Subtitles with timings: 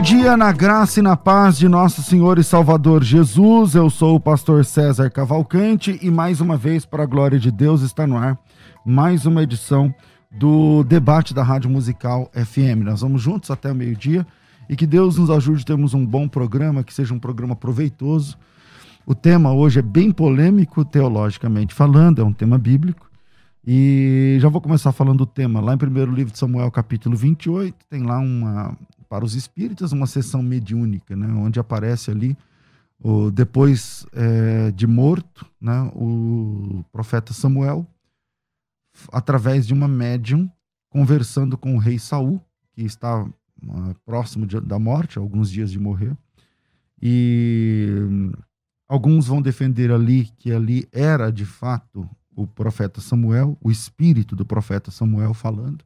[0.00, 3.74] Bom dia na graça e na paz de nosso Senhor e Salvador Jesus.
[3.74, 7.82] Eu sou o pastor César Cavalcante e mais uma vez, para a glória de Deus,
[7.82, 8.38] está no ar
[8.82, 9.94] mais uma edição
[10.30, 12.82] do debate da Rádio Musical FM.
[12.82, 14.26] Nós vamos juntos até o meio-dia
[14.70, 18.38] e que Deus nos ajude termos um bom programa, que seja um programa proveitoso.
[19.04, 23.06] O tema hoje é bem polêmico teologicamente falando, é um tema bíblico.
[23.66, 25.60] E já vou começar falando do tema.
[25.60, 28.74] Lá em primeiro livro de Samuel, capítulo 28, tem lá uma,
[29.10, 32.38] para os espíritas, uma sessão mediúnica, né, onde aparece ali,
[32.96, 37.84] o, depois é, de morto, né, o profeta Samuel,
[39.12, 40.48] através de uma médium,
[40.88, 42.40] conversando com o rei Saul,
[42.72, 46.16] que está uh, próximo de, da morte, alguns dias de morrer.
[47.02, 47.88] E
[48.88, 54.44] alguns vão defender ali que ali era de fato o profeta Samuel, o espírito do
[54.44, 55.84] profeta Samuel falando.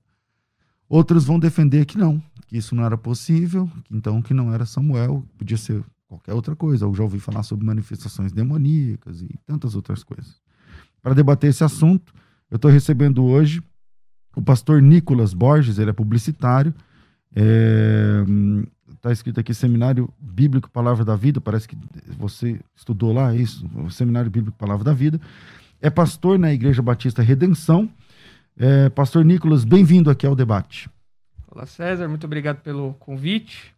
[0.88, 5.24] Outros vão defender que não, que isso não era possível, então que não era Samuel,
[5.38, 6.84] podia ser qualquer outra coisa.
[6.84, 10.40] Eu já ouvi falar sobre manifestações demoníacas e tantas outras coisas.
[11.02, 12.12] Para debater esse assunto,
[12.50, 13.62] eu estou recebendo hoje
[14.36, 16.74] o pastor Nicolas Borges, ele é publicitário.
[17.30, 18.24] Está é,
[19.00, 21.76] tá escrito aqui Seminário Bíblico Palavra da Vida, parece que
[22.16, 25.20] você estudou lá é isso, Seminário Bíblico Palavra da Vida.
[25.80, 27.90] É pastor na Igreja Batista Redenção
[28.56, 30.88] é, Pastor Nicolas, bem-vindo aqui ao debate.
[31.50, 33.74] Olá, César, muito obrigado pelo convite.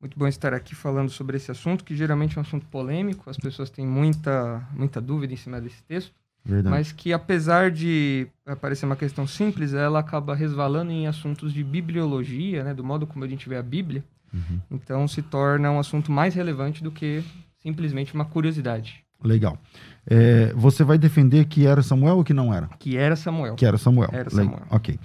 [0.00, 3.36] Muito bom estar aqui falando sobre esse assunto, que geralmente é um assunto polêmico, as
[3.36, 6.12] pessoas têm muita, muita dúvida em cima desse texto.
[6.44, 6.76] Verdade.
[6.76, 8.28] Mas que, apesar de
[8.60, 13.24] parecer uma questão simples, ela acaba resvalando em assuntos de bibliologia, né, do modo como
[13.24, 14.04] a gente vê a Bíblia.
[14.32, 14.60] Uhum.
[14.70, 17.24] Então, se torna um assunto mais relevante do que
[17.58, 19.02] simplesmente uma curiosidade.
[19.24, 19.58] Legal.
[20.08, 22.68] É, você vai defender que era Samuel ou que não era?
[22.78, 23.56] Que era Samuel.
[23.56, 24.10] Que era Samuel.
[24.12, 24.62] Era Samuel.
[24.70, 24.98] Ok.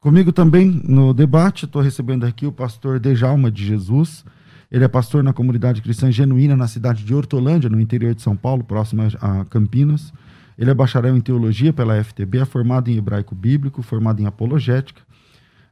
[0.00, 4.24] Comigo também no debate, estou recebendo aqui o pastor Dejalma de Jesus.
[4.70, 8.36] Ele é pastor na comunidade cristã genuína na cidade de Hortolândia, no interior de São
[8.36, 10.12] Paulo, próximo a Campinas.
[10.56, 15.02] Ele é bacharel em teologia pela FTB, é formado em hebraico bíblico, formado em apologética.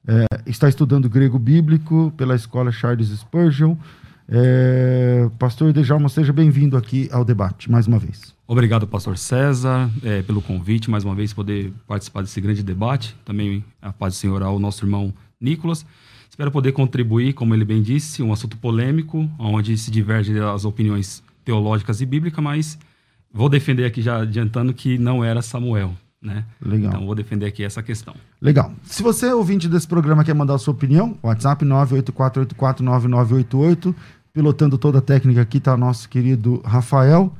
[0.07, 3.77] É, está estudando grego bíblico pela escola Charles Spurgeon,
[4.29, 8.38] é, pastor Dejalma, seja bem-vindo aqui ao debate, mais uma vez.
[8.51, 13.15] Obrigado, pastor César, é, pelo convite, mais uma vez, poder participar desse grande debate.
[13.23, 15.85] Também a paz do Senhor ao nosso irmão Nicolas.
[16.31, 21.23] Espero poder contribuir, como ele bem disse, um assunto polêmico, onde se divergem as opiniões
[21.45, 22.79] teológicas e bíblicas, mas
[23.31, 25.93] vou defender aqui já adiantando que não era Samuel.
[26.23, 26.43] Né?
[26.65, 26.91] Legal.
[26.91, 28.15] Então vou defender aqui essa questão.
[28.41, 28.73] Legal.
[28.83, 33.95] Se você, ouvinte desse programa, quer mandar a sua opinião, WhatsApp 984849988
[34.33, 37.31] pilotando toda a técnica aqui está nosso querido Rafael.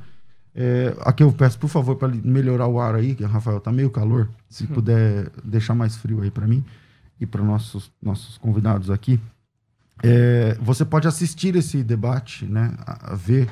[0.55, 3.89] É, aqui eu peço, por favor, para melhorar o ar aí, que Rafael tá meio
[3.89, 4.29] calor.
[4.49, 4.69] Se uhum.
[4.69, 6.63] puder deixar mais frio aí para mim
[7.19, 9.19] e para nossos nossos convidados aqui.
[10.01, 12.73] É, você pode assistir esse debate, né?
[12.85, 13.49] A, a, ver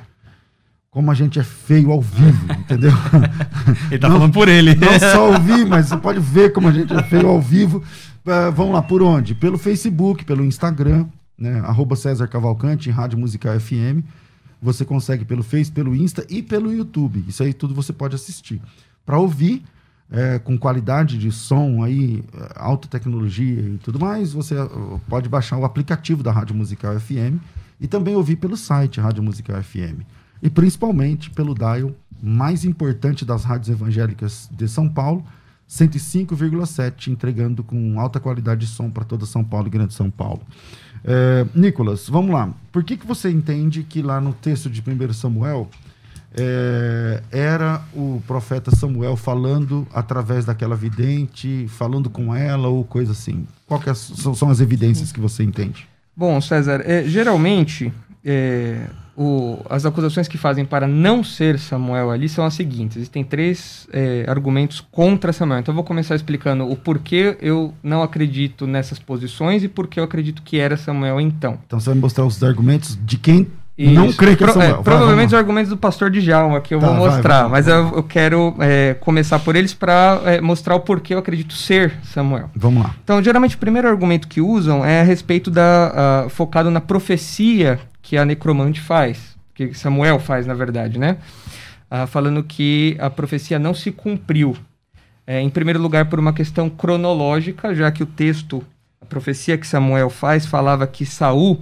[0.89, 2.91] como a gente é feio ao vivo, entendeu?
[3.91, 4.73] ele tá não, falando por ele.
[4.75, 7.83] Não só ouvir, mas você pode ver como a gente é feio ao vivo.
[8.25, 9.35] Uh, vamos lá, por onde?
[9.35, 11.05] Pelo Facebook, pelo Instagram,
[11.37, 11.59] né?
[11.65, 14.03] Arroba César Cavalcante, Rádio Musical FM.
[14.61, 17.23] Você consegue pelo Face, pelo Insta e pelo YouTube.
[17.27, 18.61] Isso aí tudo você pode assistir.
[19.05, 19.63] Para ouvir
[20.11, 24.67] é, com qualidade de som aí, é, alta tecnologia e tudo mais, você é,
[25.07, 27.39] pode baixar o aplicativo da Rádio Musical FM
[27.79, 30.01] e também ouvir pelo site Rádio Musical FM.
[30.41, 35.23] E principalmente pelo dial mais importante das rádios evangélicas de São Paulo,
[35.69, 40.41] 105,7, entregando com alta qualidade de som para toda São Paulo e Grande São Paulo.
[41.07, 42.53] É, Nicolas, vamos lá.
[42.69, 45.69] Por que, que você entende que lá no texto de 1 Samuel
[46.33, 53.47] é, era o profeta Samuel falando através daquela vidente, falando com ela ou coisa assim?
[53.65, 55.87] Quais é, são, são, as evidências que você entende?
[56.13, 57.93] Bom, César, é, geralmente
[58.23, 58.87] é,
[59.17, 62.97] o, as acusações que fazem para não ser Samuel ali são as seguintes.
[62.97, 65.59] Existem três é, argumentos contra Samuel.
[65.59, 69.99] Então eu vou começar explicando o porquê eu não acredito nessas posições e por que
[69.99, 71.57] eu acredito que era Samuel então.
[71.65, 73.93] Então você vai mostrar os argumentos de quem Isso.
[73.93, 74.69] Não creio que é Samuel.
[74.69, 77.61] É, vai, provavelmente os argumentos do pastor Djalma que eu tá, vou mostrar, vai, vai,
[77.61, 81.53] mas eu, eu quero é, começar por eles para é, mostrar o porquê eu acredito
[81.53, 82.51] ser Samuel.
[82.55, 82.95] Vamos lá.
[83.03, 87.79] Então, geralmente o primeiro argumento que usam é a respeito da uh, focado na profecia
[88.07, 91.17] que a necromante faz, que Samuel faz, na verdade, né?
[91.91, 94.55] Uh, falando que a profecia não se cumpriu.
[95.25, 98.63] É, em primeiro lugar, por uma questão cronológica, já que o texto,
[99.01, 101.59] a profecia que Samuel faz, falava que Saul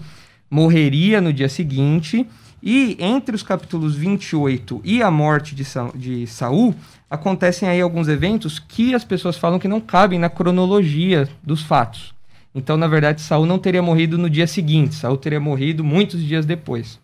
[0.47, 2.27] morreria no dia seguinte.
[2.61, 6.75] E entre os capítulos 28 e a morte de, Sa de Saul,
[7.09, 12.14] acontecem aí alguns eventos que as pessoas falam que não cabem na cronologia dos fatos.
[12.55, 16.45] Então, na verdade, Saul não teria morrido no dia seguinte, Saul teria morrido muitos dias
[16.45, 16.99] depois.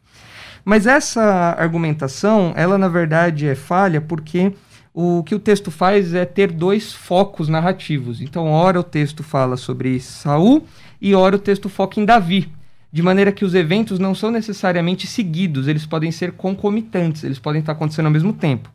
[0.63, 4.53] Mas essa argumentação, ela na verdade é falha porque
[4.93, 8.21] o que o texto faz é ter dois focos narrativos.
[8.21, 10.65] Então, ora o texto fala sobre Saul
[11.01, 12.49] e ora o texto foca em Davi
[12.91, 17.61] de maneira que os eventos não são necessariamente seguidos, eles podem ser concomitantes, eles podem
[17.61, 18.69] estar acontecendo ao mesmo tempo.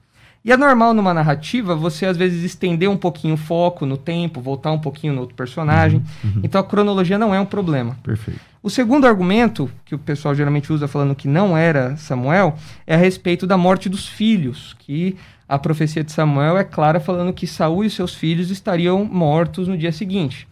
[0.46, 4.40] E é normal numa narrativa você às vezes estender um pouquinho o foco no tempo,
[4.40, 6.04] voltar um pouquinho no outro personagem.
[6.22, 6.40] Uhum, uhum.
[6.44, 7.98] Então a cronologia não é um problema.
[8.00, 8.38] Perfeito.
[8.62, 12.56] O segundo argumento que o pessoal geralmente usa falando que não era Samuel
[12.86, 15.16] é a respeito da morte dos filhos, que
[15.48, 19.76] a profecia de Samuel é clara falando que Saul e seus filhos estariam mortos no
[19.76, 20.46] dia seguinte.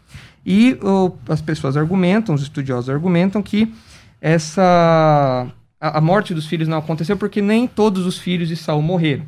[0.44, 3.72] E o, as pessoas argumentam, os estudiosos argumentam que
[4.20, 5.46] essa
[5.80, 9.24] a, a, morte dos filhos não aconteceu porque nem todos os filhos de Saul morreram.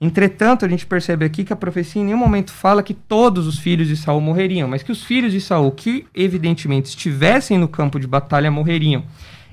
[0.00, 3.58] Entretanto, a gente percebe aqui que a profecia em nenhum momento fala que todos os
[3.58, 7.98] filhos de Saul morreriam, mas que os filhos de Saul, que evidentemente estivessem no campo
[7.98, 9.02] de batalha, morreriam.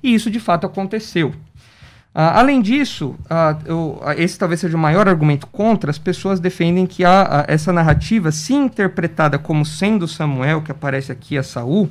[0.04, 1.30] E isso de fato aconteceu.
[1.30, 6.40] Uh, além disso, uh, eu, uh, esse talvez seja o maior argumento contra, as pessoas
[6.40, 11.90] defendem que a, essa narrativa, se interpretada como sendo Samuel, que aparece aqui a Saul,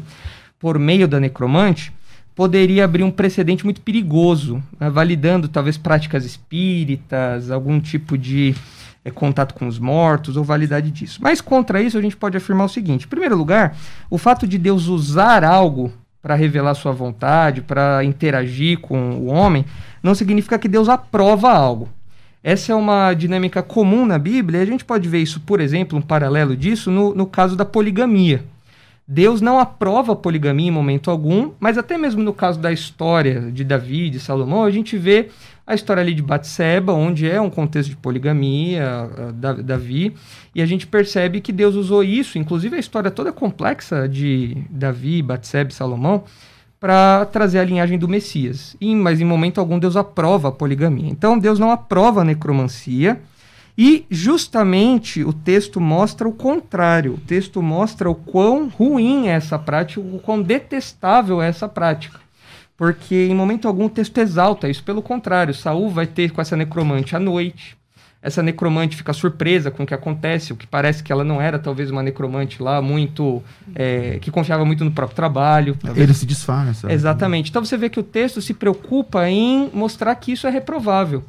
[0.58, 1.92] por meio da necromante,
[2.34, 8.54] poderia abrir um precedente muito perigoso, né, validando talvez práticas espíritas, algum tipo de
[9.04, 11.20] é, contato com os mortos ou validade disso.
[11.22, 13.76] Mas contra isso a gente pode afirmar o seguinte: em primeiro lugar,
[14.10, 19.64] o fato de Deus usar algo para revelar sua vontade, para interagir com o homem,
[20.02, 21.88] não significa que Deus aprova algo.
[22.42, 25.98] Essa é uma dinâmica comum na Bíblia, e a gente pode ver isso, por exemplo,
[25.98, 28.42] um paralelo disso, no, no caso da poligamia.
[29.06, 33.52] Deus não aprova a poligamia em momento algum, mas até mesmo no caso da história
[33.52, 35.28] de Davi, de Salomão, a gente vê
[35.66, 39.10] a história ali de Batseba, onde é um contexto de poligamia,
[39.62, 40.14] Davi,
[40.54, 45.22] e a gente percebe que Deus usou isso, inclusive a história toda complexa de Davi,
[45.22, 46.24] Batseba e Salomão,
[46.80, 48.76] para trazer a linhagem do Messias.
[48.80, 51.10] E, mas em momento algum Deus aprova a poligamia.
[51.10, 53.20] Então Deus não aprova a necromancia,
[53.76, 57.14] e justamente o texto mostra o contrário.
[57.14, 62.20] O texto mostra o quão ruim é essa prática, o quão detestável é essa prática.
[62.76, 64.82] Porque em momento algum o texto exalta isso.
[64.82, 67.76] Pelo contrário, Saul vai ter com essa necromante à noite.
[68.22, 71.58] Essa necromante fica surpresa com o que acontece, o que parece que ela não era
[71.58, 73.42] talvez uma necromante lá muito.
[73.74, 75.76] É, que confiava muito no próprio trabalho.
[75.94, 76.90] Ele se disfarça.
[76.90, 77.50] Exatamente.
[77.50, 81.22] Então você vê que o texto se preocupa em mostrar que isso é reprovável.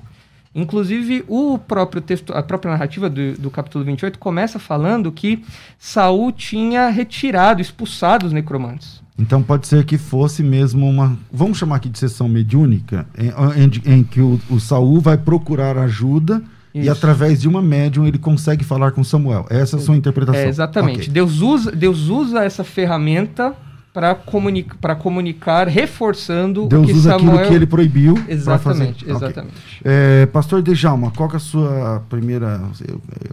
[0.56, 5.44] Inclusive, o próprio texto, a própria narrativa do, do, capítulo 28 começa falando que
[5.78, 9.04] Saul tinha retirado, expulsado os necromantes.
[9.19, 13.97] Então pode ser que fosse mesmo uma, vamos chamar aqui de sessão mediúnica, em, em,
[13.97, 16.42] em que o, o Saul vai procurar ajuda
[16.74, 16.85] isso.
[16.85, 19.45] e através de uma médium ele consegue falar com Samuel.
[19.50, 20.42] Essa é a sua interpretação.
[20.42, 21.02] É, exatamente.
[21.02, 21.14] Okay.
[21.14, 23.54] Deus, usa, Deus usa essa ferramenta
[23.95, 27.35] para comunica, comunicar, reforçando Deus o que usa Samuel...
[27.35, 28.25] aquilo que ele proibiu.
[28.28, 29.54] Exatamente, exatamente.
[29.80, 29.81] Okay.
[29.85, 32.61] É, Pastor Dejalma, qual que é a sua primeira...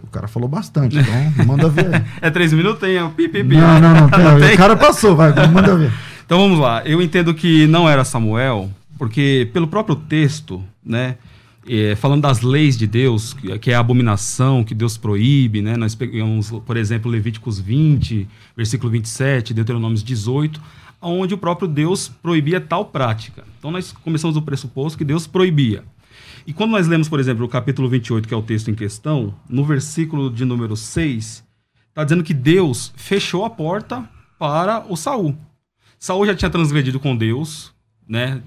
[0.01, 1.13] O cara falou bastante, então
[1.45, 2.05] manda ver.
[2.21, 2.79] é três minutos?
[2.79, 3.57] Tem o pi, pi, pi.
[3.57, 4.07] Não, não, não.
[4.39, 5.91] Tem, não o cara passou, vai, manda ver.
[6.25, 6.81] Então vamos lá.
[6.85, 11.17] Eu entendo que não era Samuel, porque pelo próprio texto, né
[11.67, 15.77] é, falando das leis de Deus, que é a abominação que Deus proíbe, né?
[15.77, 20.61] Nós pegamos, por exemplo, Levíticos 20, versículo 27, Deuteronômio 18,
[21.01, 23.43] onde o próprio Deus proibia tal prática.
[23.57, 25.83] Então nós começamos o pressuposto que Deus proibia.
[26.45, 29.33] E quando nós lemos, por exemplo, o capítulo 28, que é o texto em questão,
[29.47, 31.43] no versículo de número 6,
[31.89, 35.37] está dizendo que Deus fechou a porta para o Saul.
[35.97, 37.73] Saul já tinha transgredido com Deus,
[38.05, 38.41] né?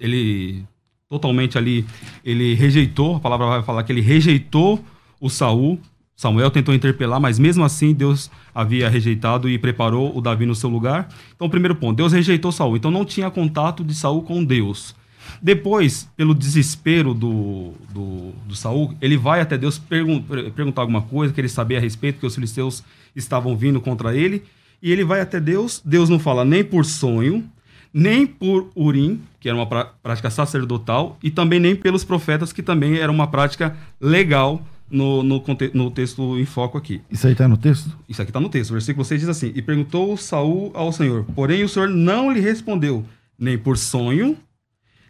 [0.00, 0.64] Ele
[1.08, 1.84] totalmente ali,
[2.24, 4.84] ele rejeitou, a palavra vai falar que ele rejeitou
[5.20, 5.78] o Saul.
[6.16, 10.70] Samuel tentou interpelar, mas mesmo assim Deus havia rejeitado e preparou o Davi no seu
[10.70, 11.08] lugar.
[11.34, 14.94] Então, primeiro ponto, Deus rejeitou Saul, então não tinha contato de Saul com Deus.
[15.42, 20.22] Depois, pelo desespero do, do, do Saul, ele vai até Deus pergun
[20.54, 22.82] perguntar alguma coisa, que ele sabia a respeito, que os filisteus
[23.14, 24.42] estavam vindo contra ele,
[24.82, 27.44] e ele vai até Deus, Deus não fala nem por sonho,
[27.92, 29.66] nem por Urim, que era uma
[30.02, 34.60] prática sacerdotal, e também nem pelos profetas, que também era uma prática legal
[34.90, 35.40] no, no,
[35.72, 37.00] no texto em foco aqui.
[37.08, 37.96] Isso aí está no texto?
[38.08, 38.70] Isso aqui está no texto.
[38.70, 42.40] O versículo 6 diz assim: E perguntou Saul ao Senhor, porém o Senhor não lhe
[42.40, 43.04] respondeu,
[43.38, 44.36] nem por sonho,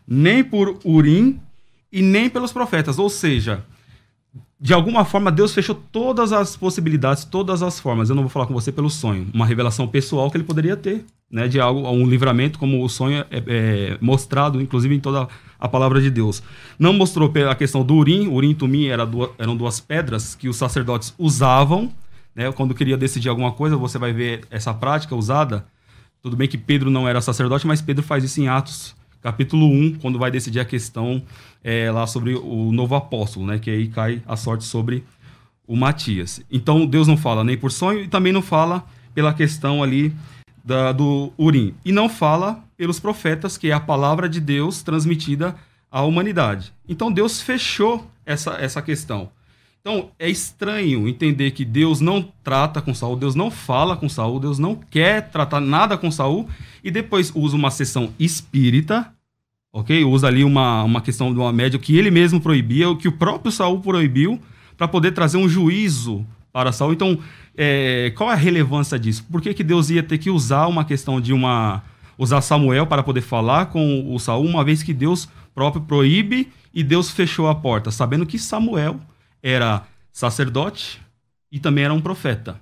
[0.07, 1.41] nem por Urim,
[1.91, 2.99] e nem pelos profetas.
[2.99, 3.65] Ou seja,
[4.61, 8.11] de alguma forma, Deus fechou todas as possibilidades, todas as formas.
[8.11, 11.07] Eu não vou falar com você pelo sonho, uma revelação pessoal que ele poderia ter,
[11.31, 15.29] né, de algo, um livramento, como o sonho é, é mostrado, inclusive em toda
[15.59, 16.43] a palavra de Deus.
[16.79, 20.49] Não mostrou pela questão do urim, urim e tumim era duas, eram duas pedras que
[20.49, 21.93] os sacerdotes usavam,
[22.35, 25.67] né, quando queria decidir alguma coisa, você vai ver essa prática usada.
[26.23, 28.95] Tudo bem que Pedro não era sacerdote, mas Pedro faz isso em Atos
[29.27, 31.21] capítulo 1, quando vai decidir a questão
[31.65, 33.59] é, lá sobre o novo apóstolo, né?
[33.59, 35.03] Que aí cai a sorte sobre
[35.67, 36.41] o Matias.
[36.49, 40.15] Então Deus não fala nem por sonho e também não fala pela questão ali
[40.67, 41.75] da, do Urim.
[41.85, 45.57] E não fala pelos profetas, que é a palavra de Deus transmitida
[45.91, 46.75] à humanidade.
[46.89, 49.31] Então Deus fechou essa, essa questão.
[49.81, 54.41] Então é estranho entender que Deus não trata com Saul, Deus não fala com Saul,
[54.41, 56.49] Deus não quer tratar nada com Saul
[56.83, 59.11] e depois usa uma sessão espírita
[59.77, 60.05] ok?
[60.05, 63.13] Usa ali uma, uma questão de uma média que ele mesmo proibia, o que o
[63.13, 64.41] próprio Saul proibiu,
[64.75, 66.95] para poder trazer um juízo para Saul.
[66.95, 67.19] Então,
[67.57, 69.25] é, qual é a relevância disso?
[69.31, 71.83] Por que, que Deus ia ter que usar uma questão de uma
[72.19, 76.83] usar Samuel para poder falar com o Saul, uma vez que Deus próprio proíbe e
[76.83, 79.01] Deus fechou a porta, sabendo que Samuel
[79.43, 81.01] era sacerdote
[81.51, 82.61] e também era um profeta.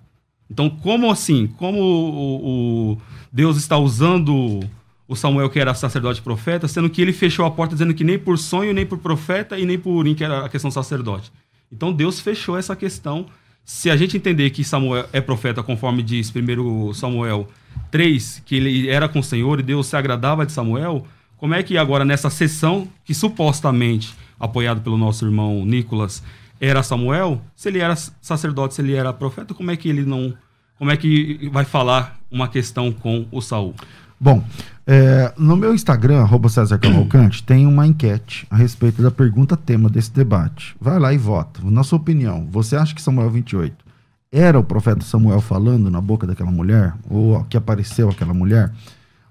[0.50, 1.46] Então, como assim?
[1.46, 2.98] Como o, o
[3.32, 4.60] Deus está usando
[5.06, 8.04] o Samuel que era sacerdote e profeta, sendo que ele fechou a porta dizendo que
[8.04, 11.32] nem por sonho, nem por profeta e nem por Urim, que era a questão sacerdote.
[11.70, 13.26] Então Deus fechou essa questão.
[13.64, 17.48] Se a gente entender que Samuel é profeta, conforme diz 1 Samuel
[17.90, 21.06] 3, que ele era com o Senhor e Deus se agradava de Samuel,
[21.38, 26.22] como é que agora nessa sessão, que supostamente, apoiado pelo nosso irmão Nicolas,
[26.60, 30.34] era Samuel, se ele era sacerdote, se ele era profeta, como é que ele não.
[30.78, 33.74] Como é que vai falar uma questão com o Saul?
[34.18, 34.42] Bom,
[34.86, 39.88] é, no meu Instagram, arroba César Cavalcante, tem uma enquete a respeito da pergunta tema
[39.88, 40.76] desse debate.
[40.80, 41.60] Vai lá e vota.
[41.64, 43.84] Na sua opinião, você acha que Samuel 28
[44.30, 46.92] era o profeta Samuel falando na boca daquela mulher?
[47.08, 48.72] Ou que apareceu aquela mulher?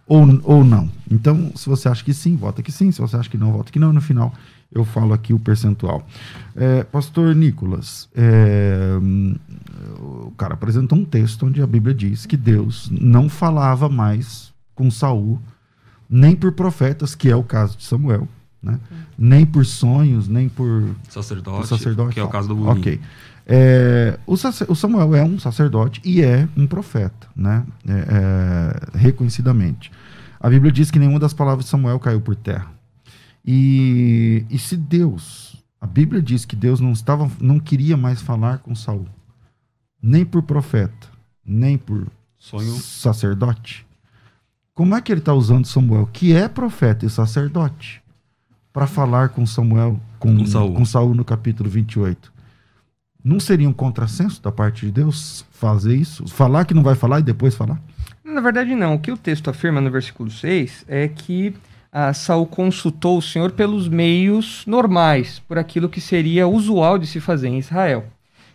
[0.07, 0.89] Ou, ou não?
[1.09, 2.91] Então, se você acha que sim, vota que sim.
[2.91, 3.93] Se você acha que não, vota que não.
[3.93, 4.33] No final,
[4.71, 6.07] eu falo aqui o percentual.
[6.55, 8.97] É, Pastor Nicolas, é,
[9.99, 14.89] o cara apresentou um texto onde a Bíblia diz que Deus não falava mais com
[14.89, 15.39] Saul,
[16.09, 18.27] nem por profetas, que é o caso de Samuel,
[18.61, 18.73] né?
[18.73, 18.97] Uhum.
[19.17, 22.79] nem por sonhos, nem por sacerdote, por sacerdote que é o caso do Burim.
[22.79, 23.01] Ok.
[23.45, 27.65] É, o, o, Samuel é um sacerdote e é um profeta, né?
[27.87, 29.91] É, é, reconhecidamente.
[30.39, 32.71] A Bíblia diz que nenhuma das palavras de Samuel caiu por terra.
[33.45, 38.59] E, e se Deus, a Bíblia diz que Deus não estava, não queria mais falar
[38.59, 39.07] com Saul,
[40.01, 41.07] nem por profeta,
[41.45, 42.73] nem por Sonho.
[42.75, 43.85] sacerdote.
[44.75, 48.01] Como é que ele está usando Samuel, que é profeta e sacerdote,
[48.71, 50.73] para falar com Samuel, com, com, Saul.
[50.73, 52.33] com Saul no capítulo 28?
[53.23, 56.27] Não seria um contrassenso da parte de Deus fazer isso?
[56.27, 57.79] Falar que não vai falar e depois falar?
[58.23, 58.95] Na verdade, não.
[58.95, 61.55] O que o texto afirma no versículo 6 é que
[61.91, 67.19] ah, Saul consultou o Senhor pelos meios normais, por aquilo que seria usual de se
[67.19, 68.05] fazer em Israel.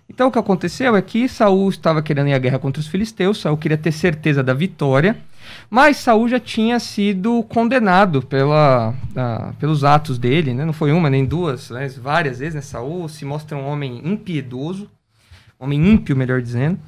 [0.09, 3.41] Então o que aconteceu é que Saul estava querendo ir à guerra contra os filisteus,
[3.41, 5.19] Saul queria ter certeza da vitória,
[5.69, 10.65] mas Saul já tinha sido condenado pela, uh, pelos atos dele, né?
[10.65, 12.55] não foi uma nem duas, mas várias vezes.
[12.55, 12.61] Né?
[12.61, 14.91] Saul se mostra um homem impiedoso,
[15.59, 16.79] homem ímpio, melhor dizendo.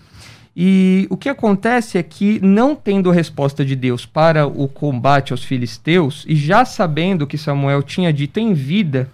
[0.57, 5.45] E o que acontece é que, não tendo resposta de Deus para o combate aos
[5.45, 9.11] filisteus, e já sabendo que Samuel tinha dito em vida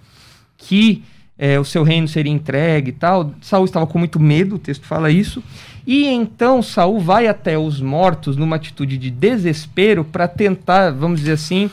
[0.57, 1.05] que
[1.39, 3.33] é, o seu reino seria entregue e tal.
[3.41, 5.43] Saul estava com muito medo, o texto fala isso.
[5.87, 11.33] E então Saul vai até os mortos numa atitude de desespero para tentar, vamos dizer
[11.33, 11.71] assim,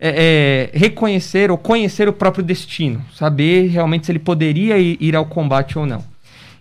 [0.00, 5.14] é, é, reconhecer ou conhecer o próprio destino, saber realmente se ele poderia ir, ir
[5.14, 6.02] ao combate ou não.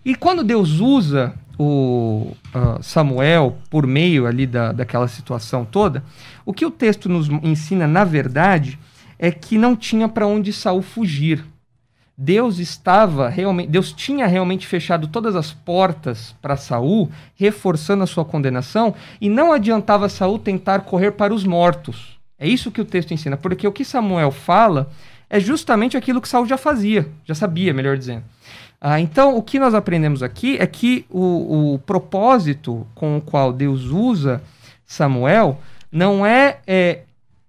[0.06, 6.04] E quando Deus usa o uh, Samuel por meio ali da, daquela situação toda,
[6.46, 8.78] o que o texto nos ensina, na verdade,
[9.18, 11.44] é que não tinha para onde Saul fugir.
[12.24, 18.24] Deus estava realmente, Deus tinha realmente fechado todas as portas para Saul, reforçando a sua
[18.24, 22.20] condenação, e não adiantava Saul tentar correr para os mortos.
[22.38, 24.92] É isso que o texto ensina, porque o que Samuel fala
[25.28, 28.24] é justamente aquilo que Saul já fazia, já sabia, melhor dizendo.
[28.80, 33.52] Ah, então, o que nós aprendemos aqui é que o, o propósito com o qual
[33.52, 34.44] Deus usa
[34.86, 35.60] Samuel
[35.92, 37.00] não é, é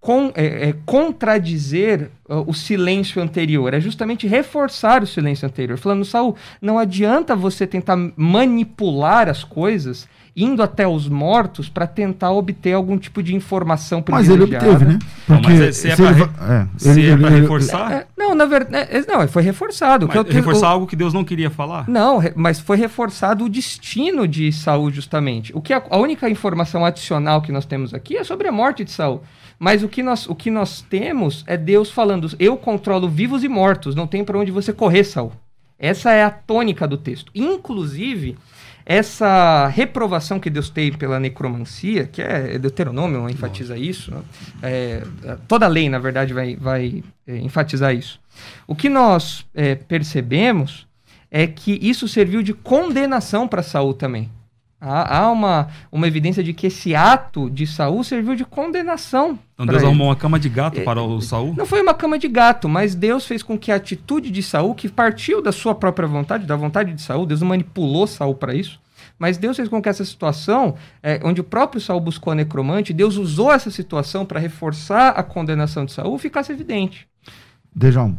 [0.02, 5.76] com, é, é, contradizer uh, o silêncio anterior, é justamente reforçar o silêncio anterior.
[5.78, 12.32] Falando, Saul, não adianta você tentar manipular as coisas indo até os mortos para tentar
[12.32, 14.98] obter algum tipo de informação Mas ele obteve, né?
[15.26, 17.92] Porque não, mas se é, para é, reforçar?
[17.92, 20.08] É, não, na verdade, é, não, foi reforçado.
[20.08, 21.86] Mas, eu, reforçar o, algo que Deus não queria falar?
[21.86, 25.54] Não, mas foi reforçado o destino de Saul justamente.
[25.54, 28.84] O que a, a única informação adicional que nós temos aqui é sobre a morte
[28.84, 29.22] de Saul.
[29.62, 33.48] Mas o que, nós, o que nós temos é Deus falando: eu controlo vivos e
[33.48, 35.32] mortos, não tem para onde você correr, Saul.
[35.78, 37.30] Essa é a tônica do texto.
[37.32, 38.36] Inclusive,
[38.84, 44.22] essa reprovação que Deus tem pela necromancia, que é Deuteronômio, enfatiza isso, né?
[44.64, 45.02] é,
[45.46, 48.18] toda lei, na verdade, vai, vai é, enfatizar isso.
[48.66, 50.88] O que nós é, percebemos
[51.30, 54.28] é que isso serviu de condenação para Saul também.
[54.84, 59.38] Há, há, uma, uma evidência de que esse ato de Saul serviu de condenação.
[59.54, 61.54] Então Deus arrumou uma cama de gato é, para o Saul?
[61.56, 64.74] Não foi uma cama de gato, mas Deus fez com que a atitude de Saul,
[64.74, 68.56] que partiu da sua própria vontade, da vontade de Saul, Deus não manipulou Saul para
[68.56, 68.80] isso,
[69.16, 72.92] mas Deus fez com que essa situação, é, onde o próprio Saul buscou a necromante,
[72.92, 77.06] Deus usou essa situação para reforçar a condenação de Saul, ficasse evidente.
[77.72, 78.18] Dejão.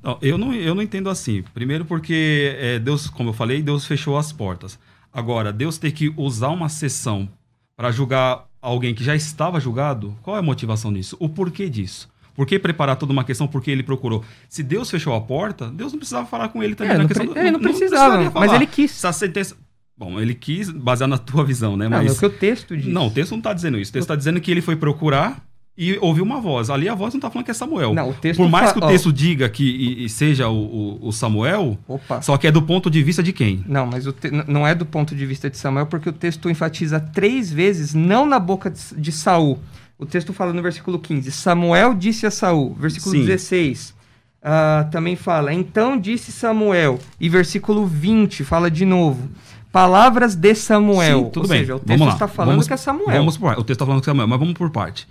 [0.00, 1.42] Não, eu, não, eu não entendo assim.
[1.52, 4.78] Primeiro porque é, Deus, como eu falei, Deus fechou as portas.
[5.18, 7.28] Agora, Deus ter que usar uma sessão
[7.76, 11.16] para julgar alguém que já estava julgado, qual é a motivação disso?
[11.18, 12.08] O porquê disso?
[12.36, 14.24] Por que preparar toda uma questão porque ele procurou?
[14.48, 16.94] Se Deus fechou a porta, Deus não precisava falar com ele também.
[16.94, 18.92] É, na questão, ele não, não precisava, mas ele quis.
[18.92, 19.56] Essa sentença,
[19.96, 21.88] Bom, ele quis basear na tua visão, né?
[21.88, 22.04] Mas...
[22.04, 22.86] Não, é o que o texto diz.
[22.86, 23.90] Não, o texto não está dizendo isso.
[23.90, 25.44] O texto está dizendo que ele foi procurar
[25.78, 26.70] e ouviu uma voz.
[26.70, 27.94] Ali a voz não está falando que é Samuel.
[27.94, 31.08] Não, o texto Por mais que o texto diga que e, e seja o, o,
[31.08, 32.20] o, Samuel, Opa.
[32.20, 33.64] só que é do ponto de vista de quem?
[33.64, 34.28] Não, mas te...
[34.48, 38.26] não é do ponto de vista de Samuel, porque o texto enfatiza três vezes, não
[38.26, 39.60] na boca de, de Saul.
[39.96, 42.74] O texto fala no versículo 15: Samuel disse a Saul.
[42.74, 43.24] Versículo Sim.
[43.24, 43.90] 16.
[43.90, 43.94] Uh,
[44.42, 46.98] ah, também fala, então disse Samuel.
[47.20, 49.28] E versículo 20 fala de novo.
[49.70, 51.26] Palavras de Samuel.
[51.26, 51.60] Sim, tudo Ou bem.
[51.60, 53.18] Seja, o texto está falando vamos, que é Samuel.
[53.18, 55.06] Vamos por, o texto está falando que é Samuel, mas vamos por parte.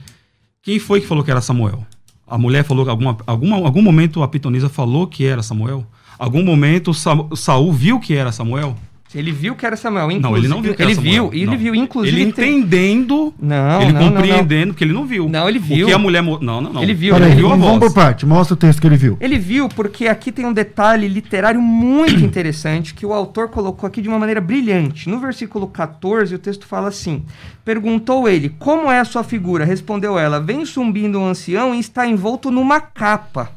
[0.67, 1.87] Quem foi que falou que era Samuel?
[2.27, 5.87] A mulher falou alguma, alguma, algum momento a pitonisa falou que era Samuel?
[6.19, 8.75] Algum momento Saul viu que era Samuel?
[9.15, 10.09] Ele viu que era Samuel.
[10.19, 11.29] Não, ele não viu que era ele Samuel.
[11.29, 11.57] Viu, ele não.
[11.57, 12.21] viu, inclusive.
[12.21, 13.33] Ele entendendo.
[13.39, 15.29] Não, ele não, compreendendo, não, porque ele não viu.
[15.29, 15.77] Não, ele viu.
[15.79, 16.21] Porque a mulher.
[16.21, 16.83] Não, não, não.
[16.83, 17.13] Ele viu.
[17.13, 17.61] Peraí, ele viu a voz.
[17.61, 18.25] Vamos por parte.
[18.25, 19.17] Mostra o texto que ele viu.
[19.21, 24.01] Ele viu porque aqui tem um detalhe literário muito interessante que o autor colocou aqui
[24.01, 25.09] de uma maneira brilhante.
[25.09, 27.23] No versículo 14, o texto fala assim:
[27.63, 29.63] Perguntou ele: Como é a sua figura?
[29.63, 33.56] Respondeu ela: Vem subindo um ancião e está envolto numa capa.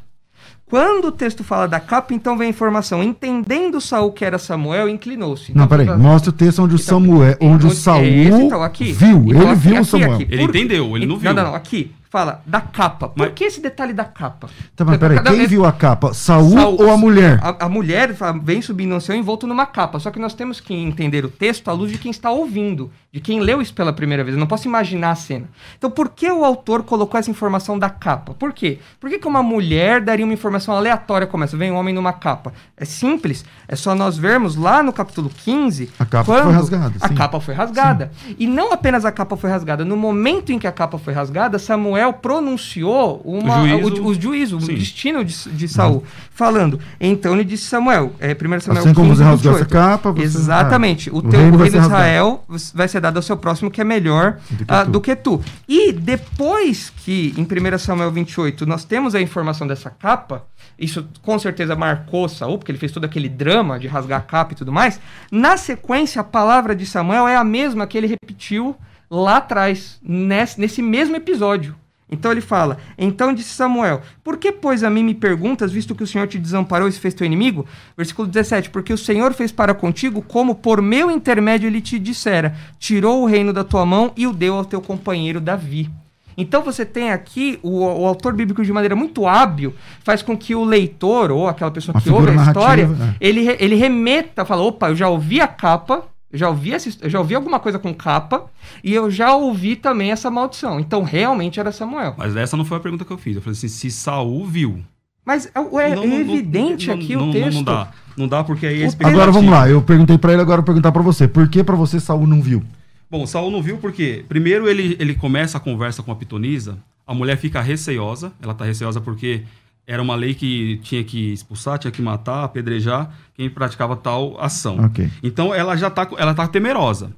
[0.71, 3.03] Quando o texto fala da capa, então vem a informação.
[3.03, 5.53] Entendendo Saul que era Samuel, inclinou-se.
[5.53, 5.85] Não, peraí.
[5.97, 8.93] Mostra o texto onde o então, Samuel, onde, onde o Saul é esse, então, aqui,
[8.93, 9.17] viu.
[9.17, 10.13] Então, ele aqui, viu o Samuel.
[10.13, 11.33] Aqui, ele entendeu, ele não viu.
[11.33, 11.55] Não, não, não.
[11.57, 13.07] Aqui fala da capa.
[13.07, 13.33] Por mas...
[13.33, 14.49] que esse detalhe da capa?
[14.75, 16.13] Tá, mas peraí, quem viu a capa?
[16.13, 17.39] Saul, Saul ou a mulher?
[17.41, 19.97] A, a mulher vem subindo no céu envolto numa capa.
[19.97, 23.19] Só que nós temos que entender o texto à luz de quem está ouvindo, de
[23.19, 24.35] quem leu isso pela primeira vez.
[24.35, 25.49] Eu não posso imaginar a cena.
[25.77, 28.33] Então, por que o autor colocou essa informação da capa?
[28.33, 28.79] Por quê?
[29.01, 31.57] Por que, que uma mulher daria uma informação aleatória como essa?
[31.57, 32.53] Vem um homem numa capa.
[32.77, 33.43] É simples.
[33.67, 35.89] É só nós vermos lá no capítulo 15.
[35.99, 36.93] A capa foi rasgada.
[37.01, 37.15] A sim.
[37.15, 38.11] capa foi rasgada.
[38.25, 38.35] Sim.
[38.39, 39.83] E não apenas a capa foi rasgada.
[39.83, 44.13] No momento em que a capa foi rasgada, Samuel pronunciou uma, o juízo, o, o,
[44.13, 46.01] juízo, o destino de, de Saul,
[46.33, 46.79] falando.
[46.97, 50.23] Então ele disse Samuel, é, 1 Samuel assim 15, como você rasgou essa capa, você,
[50.23, 51.09] Exatamente.
[51.09, 52.43] Ah, o, teu, reino, o reino de Israel
[52.73, 55.43] vai ser dado ao seu próximo que é melhor do que, uh, do que, tu.
[55.67, 60.45] E depois que, em 1 Samuel 28, nós temos a informação dessa capa,
[60.77, 64.53] isso com certeza marcou Saul, porque ele fez todo aquele drama de rasgar a capa
[64.53, 64.99] e tudo mais.
[65.31, 68.75] Na sequência, a palavra de Samuel é a mesma que ele repetiu
[69.09, 71.75] lá atrás, nesse, nesse mesmo episódio.
[72.11, 76.03] Então ele fala: Então disse Samuel: Por que, pois, a mim me perguntas, visto que
[76.03, 77.65] o Senhor te desamparou e se fez teu inimigo?
[77.95, 82.53] Versículo 17: Porque o Senhor fez para contigo como por meu intermédio ele te dissera:
[82.77, 85.89] Tirou o reino da tua mão e o deu ao teu companheiro Davi.
[86.37, 90.55] Então você tem aqui o, o, autor bíblico de maneira muito hábil faz com que
[90.55, 93.15] o leitor ou aquela pessoa que ouve a história é.
[93.19, 97.19] ele, ele remeta, fala, opa, eu já ouvi a capa, eu já ouvi, eu já
[97.19, 98.45] ouvi alguma coisa com capa
[98.83, 100.79] e eu já ouvi também essa maldição.
[100.79, 102.15] Então, realmente era Samuel.
[102.17, 103.35] Mas essa não foi a pergunta que eu fiz.
[103.35, 104.79] Eu falei assim, se Saul viu.
[105.25, 107.57] Mas é, é não, evidente não, aqui não, o texto.
[107.57, 107.91] Não, dá.
[108.17, 109.69] Não dá porque aí é Agora vamos lá.
[109.69, 111.27] Eu perguntei para ele, agora eu vou perguntar para você.
[111.27, 112.63] Por que para você Saul não viu?
[113.09, 116.77] Bom, Saul não viu porque, primeiro, ele, ele começa a conversa com a pitonisa.
[117.05, 118.31] A mulher fica receosa.
[118.41, 119.43] Ela tá receosa porque
[119.91, 124.85] era uma lei que tinha que expulsar, tinha que matar, apedrejar quem praticava tal ação.
[124.85, 125.11] Okay.
[125.21, 127.11] Então ela já está ela tá temerosa.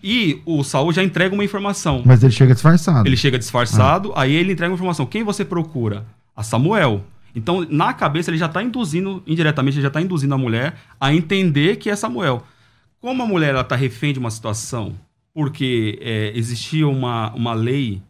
[0.00, 2.02] E o Saul já entrega uma informação.
[2.06, 3.08] Mas ele chega disfarçado.
[3.08, 4.22] Ele chega disfarçado, ah.
[4.22, 5.06] aí ele entrega uma informação.
[5.06, 6.06] Quem você procura?
[6.36, 7.04] A Samuel.
[7.34, 11.12] Então, na cabeça, ele já está induzindo, indiretamente, ele já está induzindo a mulher a
[11.12, 12.44] entender que é Samuel.
[13.00, 14.94] Como a mulher está refém de uma situação,
[15.32, 18.00] porque é, existia uma, uma lei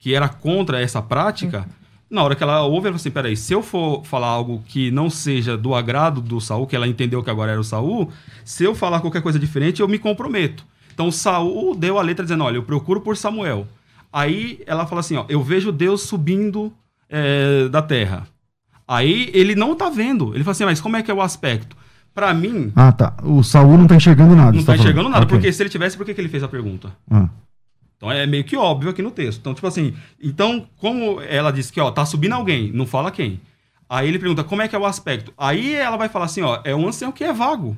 [0.00, 1.83] que era contra essa prática, uhum.
[2.14, 4.90] Na hora que ela ouve, ela fala assim, peraí, se eu for falar algo que
[4.90, 8.10] não seja do agrado do Saul, que ela entendeu que agora era o Saul,
[8.44, 10.64] se eu falar qualquer coisa diferente, eu me comprometo.
[10.94, 13.66] Então, Saul deu a letra dizendo, olha, eu procuro por Samuel.
[14.12, 16.72] Aí ela fala assim, ó, eu vejo Deus subindo
[17.10, 18.28] é, da terra.
[18.86, 20.32] Aí ele não tá vendo.
[20.34, 21.76] Ele fala assim, mas como é que é o aspecto?
[22.14, 22.70] Para mim.
[22.76, 23.16] Ah, tá.
[23.24, 24.56] O Saul não tá enxergando nada.
[24.56, 25.36] Não tá, tá enxergando nada, okay.
[25.36, 26.92] porque se ele tivesse, por que, que ele fez a pergunta?
[27.10, 27.28] Ah.
[28.04, 29.40] Então é meio que óbvio aqui no texto.
[29.40, 33.40] Então, tipo assim, então, como ela disse que, ó, tá subindo alguém, não fala quem.
[33.88, 35.32] Aí ele pergunta como é que é o aspecto.
[35.38, 37.74] Aí ela vai falar assim, ó, é um ancião que é vago.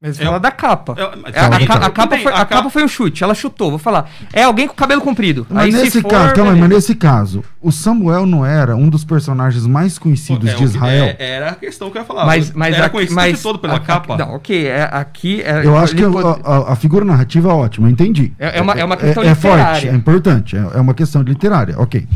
[0.00, 0.94] Mas é, fala da capa.
[0.96, 3.80] É, a, a, a, a, capa foi, a, capa foi um chute, ela chutou, vou
[3.80, 4.08] falar.
[4.32, 5.44] É alguém com cabelo comprido.
[5.50, 9.04] Mas Aí, nesse for, caso, calma, mas nesse caso, o Samuel não era um dos
[9.04, 11.04] personagens mais conhecidos é, de Israel?
[11.04, 12.26] É, era a questão que eu ia falar.
[12.26, 14.16] Mas, mas era conhecido mas, todo pela capa.
[14.16, 15.42] Não, ok, é, aqui...
[15.42, 16.42] É, eu acho que pode...
[16.44, 18.32] a, figura narrativa é ótima, entendi.
[18.38, 19.62] É, uma, é uma questão é, literária.
[19.62, 22.06] É forte, é importante, é, uma questão literária, ok.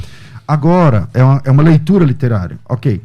[0.47, 3.03] Agora, é uma, é uma leitura literária, ok.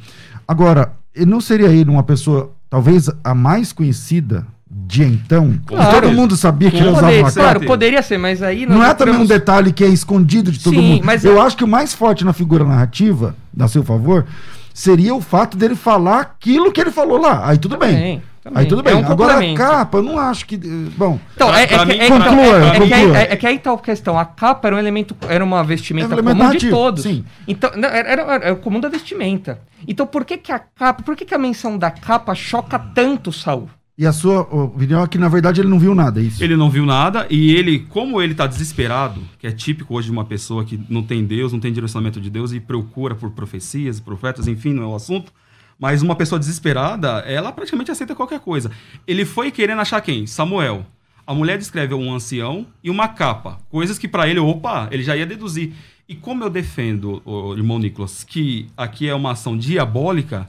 [0.48, 0.92] Agora,
[1.26, 6.02] não seria ele uma pessoa, talvez a mais conhecida de então, claro.
[6.02, 8.66] todo mundo sabia que ele usava uma Claro, poderia ser, mas aí...
[8.66, 11.06] Não é também um detalhe que é escondido de todo Sim, mundo.
[11.06, 11.46] Mas eu é...
[11.46, 14.26] acho que o mais forte na figura narrativa, a seu favor,
[14.74, 17.48] seria o fato dele falar aquilo que ele falou lá.
[17.48, 17.96] Aí tudo também.
[17.96, 18.22] bem.
[18.44, 18.62] Também.
[18.62, 18.94] Aí tudo bem.
[18.94, 20.56] É um Agora a capa, eu não acho que.
[20.56, 21.20] Bom.
[21.36, 23.74] Então, é, é, é, mim, então, conclua, é, é, que aí, é, que aí tá
[23.74, 24.18] a questão.
[24.18, 27.04] A capa era um elemento, era uma vestimenta é um comum de todos.
[27.04, 27.26] Sim.
[27.48, 29.60] Então, era, era, era, o comum da vestimenta.
[29.88, 33.32] Então, por que, que a capa, por que, que a menção da capa choca tanto
[33.32, 33.70] o Saul?
[33.98, 36.44] E a sua opinião é que, na verdade, ele não viu nada, é isso?
[36.44, 40.12] Ele não viu nada e ele, como ele está desesperado, que é típico hoje de
[40.12, 44.00] uma pessoa que não tem Deus, não tem direcionamento de Deus e procura por profecias,
[44.00, 45.34] profetas, enfim, não é o assunto,
[45.80, 48.70] mas uma pessoa desesperada, ela praticamente aceita qualquer coisa.
[49.08, 50.28] Ele foi querendo achar quem?
[50.28, 50.86] Samuel.
[51.26, 55.18] A mulher descreve um ancião e uma capa, coisas que para ele, opa, ele já
[55.18, 55.74] ia deduzir.
[56.08, 57.22] E como eu defendo,
[57.58, 60.48] irmão Nicolas, que aqui é uma ação diabólica,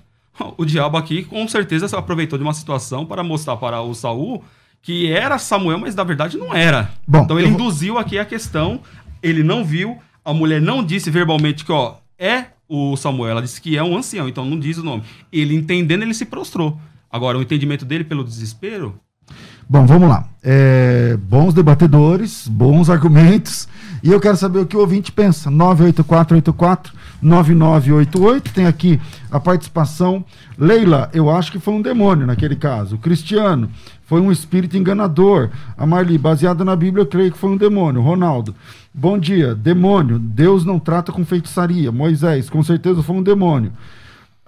[0.56, 4.44] o diabo aqui com certeza se aproveitou de uma situação para mostrar para o Saul
[4.80, 6.90] que era Samuel, mas na verdade não era.
[7.06, 8.80] Bom, então ele induziu aqui a questão,
[9.22, 13.60] ele não viu, a mulher não disse verbalmente que ó, é o Samuel, ela disse
[13.60, 15.02] que é um ancião, então não diz o nome.
[15.32, 16.78] Ele entendendo, ele se prostrou.
[17.10, 19.00] Agora, o entendimento dele pelo desespero.
[19.70, 20.24] Bom, vamos lá.
[20.42, 23.68] É, bons debatedores, bons argumentos.
[24.02, 25.50] E eu quero saber o que o ouvinte pensa.
[25.50, 28.52] 98484 9988.
[28.54, 28.98] Tem aqui
[29.30, 30.24] a participação.
[30.56, 32.96] Leila, eu acho que foi um demônio naquele caso.
[32.96, 33.68] Cristiano,
[34.06, 35.50] foi um espírito enganador.
[35.76, 38.00] A Marli, baseada na Bíblia, eu creio que foi um demônio.
[38.00, 38.54] Ronaldo,
[38.94, 39.54] bom dia.
[39.54, 41.92] Demônio, Deus não trata com feitiçaria.
[41.92, 43.70] Moisés, com certeza foi um demônio.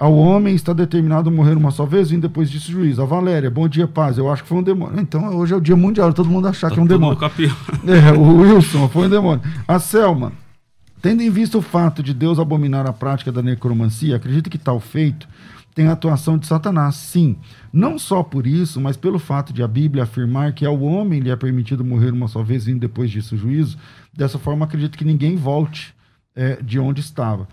[0.01, 3.03] Ao homem está determinado a morrer uma só vez, e depois disso juízo.
[3.03, 4.17] A Valéria, bom dia, paz.
[4.17, 4.99] Eu acho que foi um demônio.
[4.99, 7.19] Então, hoje é o dia mundial, todo mundo achar tá que é um demônio.
[7.87, 9.43] É, o Wilson, foi um demônio.
[9.69, 10.33] A Selma,
[11.03, 14.79] Tendo em vista o fato de Deus abominar a prática da necromancia, acredita que tal
[14.79, 15.27] feito
[15.75, 17.37] tem a atuação de Satanás, sim.
[17.73, 21.31] Não só por isso, mas pelo fato de a Bíblia afirmar que ao homem lhe
[21.31, 23.79] é permitido morrer uma só vez, vindo depois disso juízo.
[24.13, 25.95] Dessa forma, acredito que ninguém volte
[26.35, 27.49] é, de onde estava.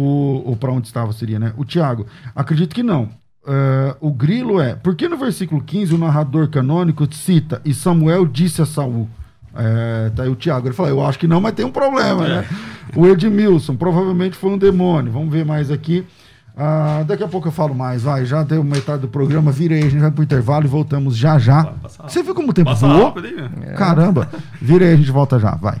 [0.00, 1.52] O, ou para onde estava seria, né?
[1.56, 3.10] O Tiago, acredito que não.
[3.42, 8.24] Uh, o grilo é, por que no versículo 15 o narrador canônico cita e Samuel
[8.24, 9.08] disse a Saul?
[9.52, 12.28] É, tá aí o Tiago, ele falou, eu acho que não, mas tem um problema,
[12.28, 12.46] né?
[12.94, 15.10] O Edmilson, provavelmente foi um demônio.
[15.10, 16.06] Vamos ver mais aqui.
[16.56, 18.24] Ah, daqui a pouco eu falo mais, vai.
[18.24, 21.74] Já deu metade do programa, virei, a gente vai pro intervalo e voltamos já já.
[22.06, 23.14] Você viu como o tempo voou?
[23.20, 23.74] Né?
[23.76, 24.28] Caramba,
[24.60, 25.80] virei, a gente volta já, vai.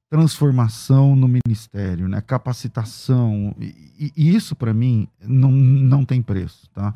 [0.10, 3.56] transformação no ministério, né, capacitação.
[3.60, 6.94] E, e isso para mim não, não tem preço, tá?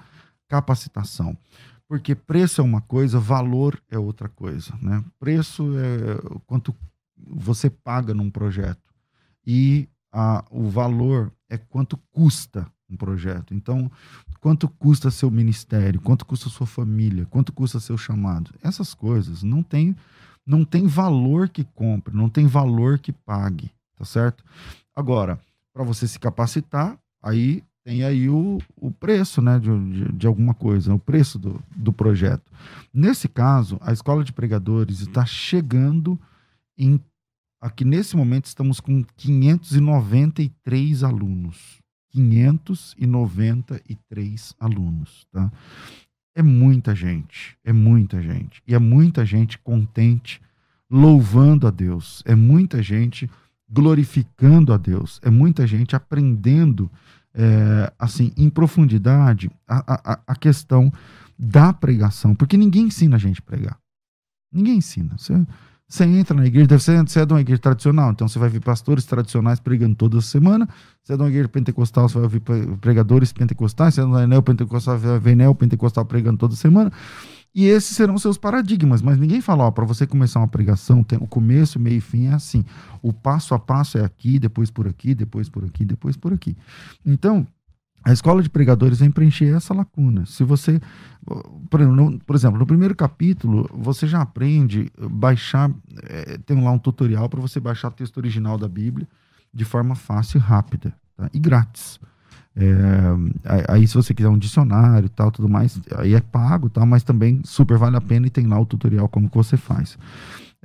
[0.48, 1.38] Capacitação.
[1.94, 4.74] Porque preço é uma coisa, valor é outra coisa.
[4.82, 5.06] Né?
[5.20, 6.74] Preço é quanto
[7.16, 8.82] você paga num projeto.
[9.46, 13.54] E a, o valor é quanto custa um projeto.
[13.54, 13.92] Então,
[14.40, 18.50] quanto custa seu ministério, quanto custa sua família, quanto custa seu chamado.
[18.64, 19.96] Essas coisas não tem,
[20.44, 24.44] não tem valor que compre, não tem valor que pague, tá certo?
[24.96, 25.40] Agora,
[25.72, 30.54] para você se capacitar, aí tem aí o, o preço né, de, de, de, alguma
[30.54, 32.50] coisa, o preço do, do projeto.
[32.94, 36.18] Nesse caso, a escola de pregadores está chegando
[36.78, 36.98] em.
[37.62, 41.82] Aqui nesse momento estamos com 593 alunos.
[42.12, 45.52] 593 alunos, tá?
[46.36, 48.62] É muita gente, é muita gente.
[48.68, 50.42] E é muita gente contente,
[50.90, 52.22] louvando a Deus.
[52.26, 53.30] É muita gente
[53.70, 55.22] glorificando a Deus.
[55.24, 56.92] É muita gente aprendendo
[57.36, 60.92] é, assim, em profundidade a, a, a, questão
[61.38, 63.78] da pregação, porque ninguém ensina a gente a pregar.
[64.52, 65.18] Ninguém ensina.
[65.18, 65.34] Você,
[65.88, 68.60] você entra na igreja, você, você é de uma igreja tradicional, então você vai ver
[68.60, 70.70] pastores tradicionais pregando toda semana.
[71.04, 72.42] Você é de uma igreja pentecostal, você vai ouvir
[72.80, 73.96] pregadores pentecostais.
[73.96, 76.92] Você é de uma neopentecostal, você vai ver neopentecostal pregando toda semana.
[77.56, 81.20] E esses serão seus paradigmas, mas ninguém fala, ó, para você começar uma pregação, tem
[81.22, 82.66] o começo, meio e fim é assim.
[83.02, 86.58] O passo a passo é aqui, depois por aqui, depois por aqui, depois por aqui.
[87.06, 87.46] Então,
[88.04, 90.26] a escola de pregadores vem preencher essa lacuna.
[90.26, 90.82] Se você,
[91.70, 95.72] por exemplo, no, por exemplo, no primeiro capítulo, você já aprende baixar,
[96.04, 99.08] é, tem lá um tutorial para você baixar o texto original da Bíblia
[99.54, 101.30] de forma fácil e rápida, tá?
[101.34, 102.00] e grátis.
[102.56, 106.86] É, aí se você quiser um dicionário e tal, tudo mais, aí é pago, tal,
[106.86, 109.98] mas também super vale a pena e tem lá o tutorial como que você faz.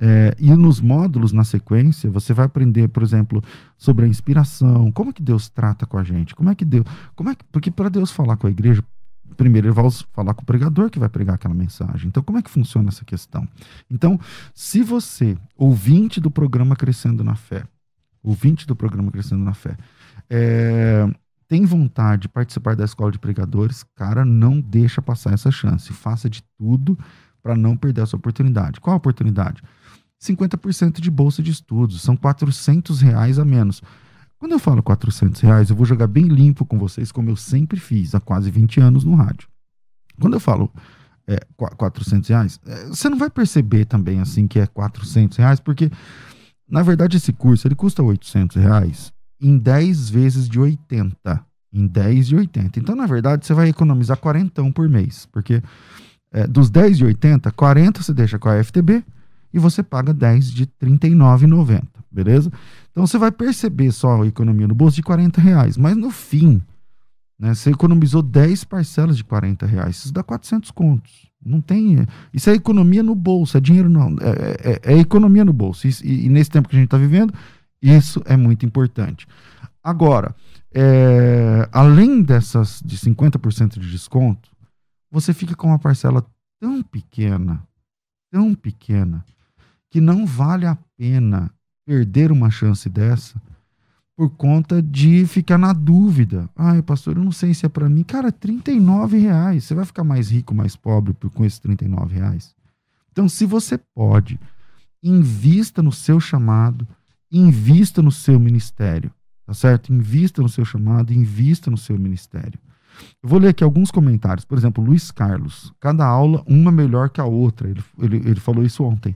[0.01, 3.43] É, e nos módulos na sequência, você vai aprender, por exemplo,
[3.77, 6.85] sobre a inspiração, como é que Deus trata com a gente, como é que Deus,
[7.15, 8.81] como é que, porque para Deus falar com a igreja,
[9.35, 12.07] primeiro ele vai falar com o pregador que vai pregar aquela mensagem.
[12.07, 13.47] Então, como é que funciona essa questão?
[13.89, 14.17] Então,
[14.53, 17.63] se você, ouvinte do programa Crescendo na Fé,
[18.23, 19.75] ouvinte do programa Crescendo na Fé,
[20.29, 21.09] é,
[21.49, 25.91] tem vontade de participar da escola de pregadores, cara, não deixa passar essa chance.
[25.91, 26.97] Faça de tudo
[27.41, 28.79] para não perder essa oportunidade.
[28.79, 29.63] Qual a oportunidade?
[30.21, 33.81] 50% de bolsa de estudos, são 400 reais a menos.
[34.37, 37.79] Quando eu falo 400 reais, eu vou jogar bem limpo com vocês, como eu sempre
[37.79, 39.47] fiz há quase 20 anos no rádio.
[40.21, 40.71] Quando eu falo
[41.25, 45.89] é, 400 reais, é, você não vai perceber também assim que é 400 reais, porque
[46.69, 51.45] na verdade esse curso ele custa 800 reais em 10 vezes de 80.
[51.71, 52.79] Em 10 de 80.
[52.79, 55.27] Então, na verdade, você vai economizar 40 por mês.
[55.31, 55.61] Porque
[56.31, 59.03] é, dos 10 de 80, 40 você deixa com a FTB
[59.53, 61.83] e você paga 10 de R$ 39,90.
[62.11, 62.51] Beleza?
[62.91, 65.77] Então você vai perceber só a economia no bolso de 40 reais.
[65.77, 66.61] Mas no fim,
[67.39, 69.97] né, você economizou 10 parcelas de 40 reais.
[69.97, 71.29] Isso dá 400 contos.
[71.43, 72.05] Não tem.
[72.33, 74.15] Isso é economia no bolso, é dinheiro não.
[74.19, 75.87] É, é, é economia no bolso.
[75.87, 77.33] E, e, nesse tempo que a gente está vivendo,
[77.81, 79.27] isso é muito importante.
[79.83, 80.35] Agora,
[80.73, 84.49] é, além dessas de 50% de desconto,
[85.11, 86.25] você fica com uma parcela
[86.59, 87.63] tão pequena,
[88.31, 89.25] tão pequena,
[89.89, 91.51] que não vale a pena
[91.85, 93.41] perder uma chance dessa
[94.15, 96.49] por conta de ficar na dúvida.
[96.55, 98.03] Ai, pastor, eu não sei se é para mim.
[98.03, 99.63] Cara, 39 reais.
[99.63, 102.53] Você vai ficar mais rico, mais pobre com esses 39 reais?
[103.11, 104.37] Então, se você pode,
[105.01, 106.85] invista no seu chamado,
[107.31, 109.11] invista no seu ministério,
[109.45, 109.93] tá certo?
[109.93, 112.59] Invista no seu chamado, invista no seu ministério.
[113.21, 114.45] Eu vou ler aqui alguns comentários.
[114.45, 115.73] Por exemplo, Luiz Carlos.
[115.79, 117.69] Cada aula, uma melhor que a outra.
[117.69, 119.15] Ele, ele, ele falou isso ontem.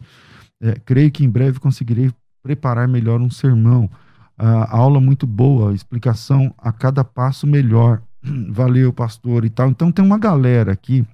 [0.61, 3.89] É, creio que em breve conseguirei preparar melhor um sermão.
[4.37, 8.01] Uh, aula muito boa, explicação a cada passo melhor.
[8.49, 9.69] Valeu, pastor e tal.
[9.69, 11.05] Então tem uma galera aqui,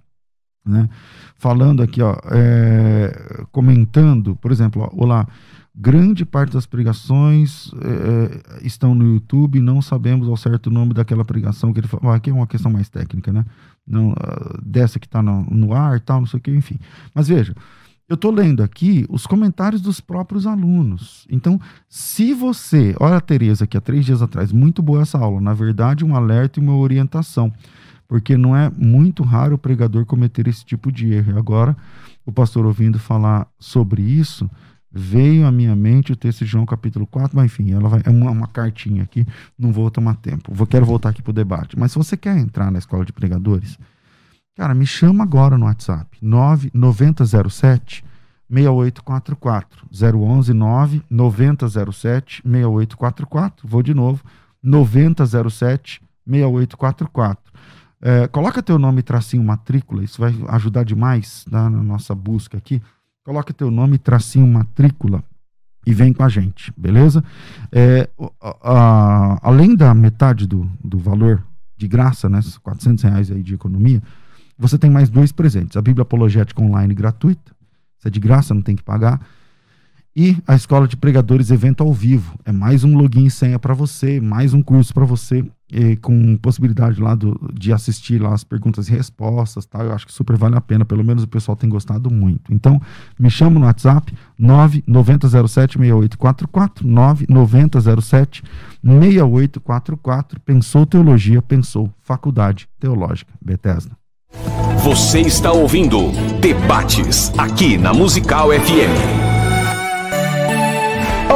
[0.66, 0.90] né,
[1.36, 5.28] falando aqui, ó, é, comentando, por exemplo, ó, olá,
[5.80, 11.24] grande parte das pregações é, estão no YouTube, não sabemos ao certo o nome daquela
[11.24, 12.12] pregação que ele falou.
[12.12, 13.46] Aqui é uma questão mais técnica, né?
[13.88, 16.78] Não, uh, dessa que está no, no ar, tal, não sei o que, enfim.
[17.15, 17.56] Mas veja,
[18.10, 21.26] eu estou lendo aqui os comentários dos próprios alunos.
[21.32, 22.94] Então, se você.
[23.00, 25.39] Olha a Tereza aqui há três dias atrás, muito boa essa aula.
[25.39, 27.54] Na verdade, um alerta e uma orientação.
[28.06, 31.38] Porque não é muito raro o pregador cometer esse tipo de erro.
[31.38, 31.78] Agora,
[32.26, 34.50] o pastor ouvindo falar sobre isso,
[34.91, 38.10] veio à minha mente o texto de João capítulo 4, mas enfim, ela vai, é
[38.10, 39.25] uma, uma cartinha aqui,
[39.58, 40.54] não vou tomar tempo.
[40.54, 41.78] Vou, quero voltar aqui para o debate.
[41.78, 43.78] Mas se você quer entrar na escola de pregadores,
[44.60, 46.17] Cara, me chama agora no WhatsApp.
[46.21, 48.04] 9007
[48.49, 49.88] 6844.
[49.89, 53.65] 011 9 9007 6844.
[53.65, 54.21] Vou de novo.
[54.62, 57.54] 9007 6844.
[58.02, 62.82] É, coloca teu nome tracinho matrícula, isso vai ajudar demais tá, na nossa busca aqui.
[63.30, 65.24] Coloca teu nome tracinho matrícula
[65.86, 67.24] e vem com a gente, beleza?
[67.72, 68.10] É,
[68.42, 71.46] a, a, além da metade do, do valor
[71.78, 74.02] de graça, né, 400 reais aí de economia,
[74.58, 77.52] você tem mais dois presentes: a Bíblia Apologética Online gratuita,
[78.00, 79.22] isso é de graça, não tem que pagar.
[80.22, 82.38] E a Escola de Pregadores Evento ao Vivo.
[82.44, 85.46] É mais um login e senha para você, mais um curso para você,
[86.02, 89.66] com possibilidade lá do, de assistir lá as perguntas e respostas.
[89.66, 89.82] Tá?
[89.82, 92.54] Eu acho que super vale a pena, pelo menos o pessoal tem gostado muito.
[92.54, 92.82] Então,
[93.18, 96.84] me chama no WhatsApp 9907-6844,
[98.84, 100.38] 9907-6844.
[100.46, 103.92] Pensou Teologia, pensou Faculdade Teológica Bethesda.
[104.84, 109.19] Você está ouvindo Debates aqui na Musical FM.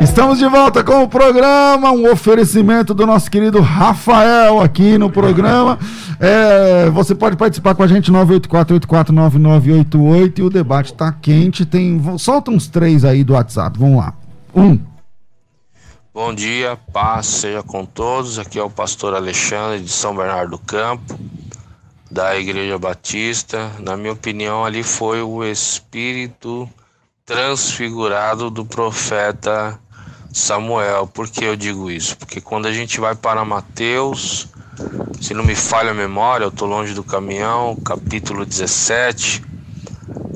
[0.00, 5.78] Estamos de volta com o programa, um oferecimento do nosso querido Rafael aqui no programa.
[6.24, 11.66] É, você pode participar com a gente, 984-849988 e o debate está quente.
[11.66, 14.14] Tem, solta uns três aí do WhatsApp, vamos lá.
[14.54, 14.91] Um.
[16.14, 18.38] Bom dia, paz seja com todos.
[18.38, 21.18] Aqui é o pastor Alexandre de São Bernardo do Campo,
[22.10, 23.72] da Igreja Batista.
[23.78, 26.68] Na minha opinião, ali foi o espírito
[27.24, 29.80] transfigurado do profeta
[30.30, 31.06] Samuel.
[31.06, 32.14] Por que eu digo isso?
[32.18, 34.48] Porque quando a gente vai para Mateus,
[35.18, 39.42] se não me falha a memória, eu estou longe do caminhão, capítulo 17,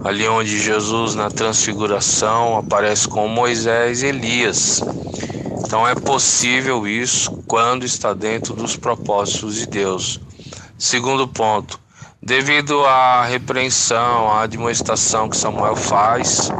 [0.02, 4.80] ali onde Jesus, na transfiguração, aparece com Moisés e Elias.
[5.66, 10.20] Então é possível isso quando está dentro dos propósitos de Deus.
[10.78, 11.80] Segundo ponto,
[12.22, 16.50] devido à repreensão, à admoestação que Samuel faz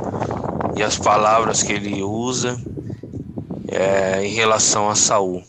[0.77, 2.61] e as palavras que ele usa,
[3.69, 5.45] é, em relação a Saul.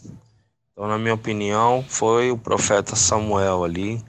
[0.72, 4.00] Então, na minha opinião, foi o profeta Samuel ali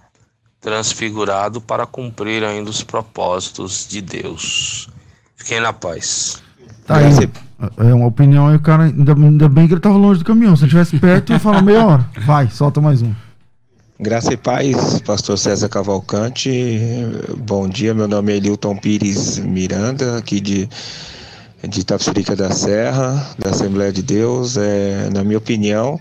[0.60, 4.90] transfigurado para cumprir ainda os propósitos de Deus.
[5.36, 6.42] Fiquem na paz.
[6.86, 7.47] Tá aí.
[7.76, 10.54] É uma opinião aí, o cara, ainda, ainda bem que ele estava longe do caminhão.
[10.54, 12.06] Se ele estivesse perto, ia falar meia hora.
[12.24, 13.12] Vai, solta mais um.
[14.00, 16.50] Graça e paz, pastor César Cavalcante.
[17.38, 20.68] Bom dia, meu nome é Elilton Pires Miranda, aqui de
[21.66, 25.98] de Itapsirica da Serra, da Assembleia de Deus, é, na minha opinião,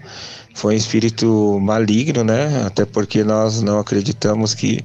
[0.53, 2.63] foi um espírito maligno, né?
[2.65, 4.83] Até porque nós não acreditamos que,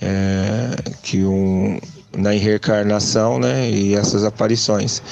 [0.00, 0.70] é,
[1.02, 1.78] que um,
[2.16, 3.70] na reencarnação, né?
[3.70, 5.02] E essas aparições.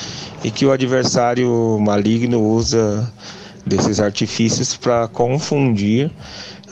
[0.42, 3.12] E que o adversário maligno usa
[3.66, 6.10] desses artifícios para confundir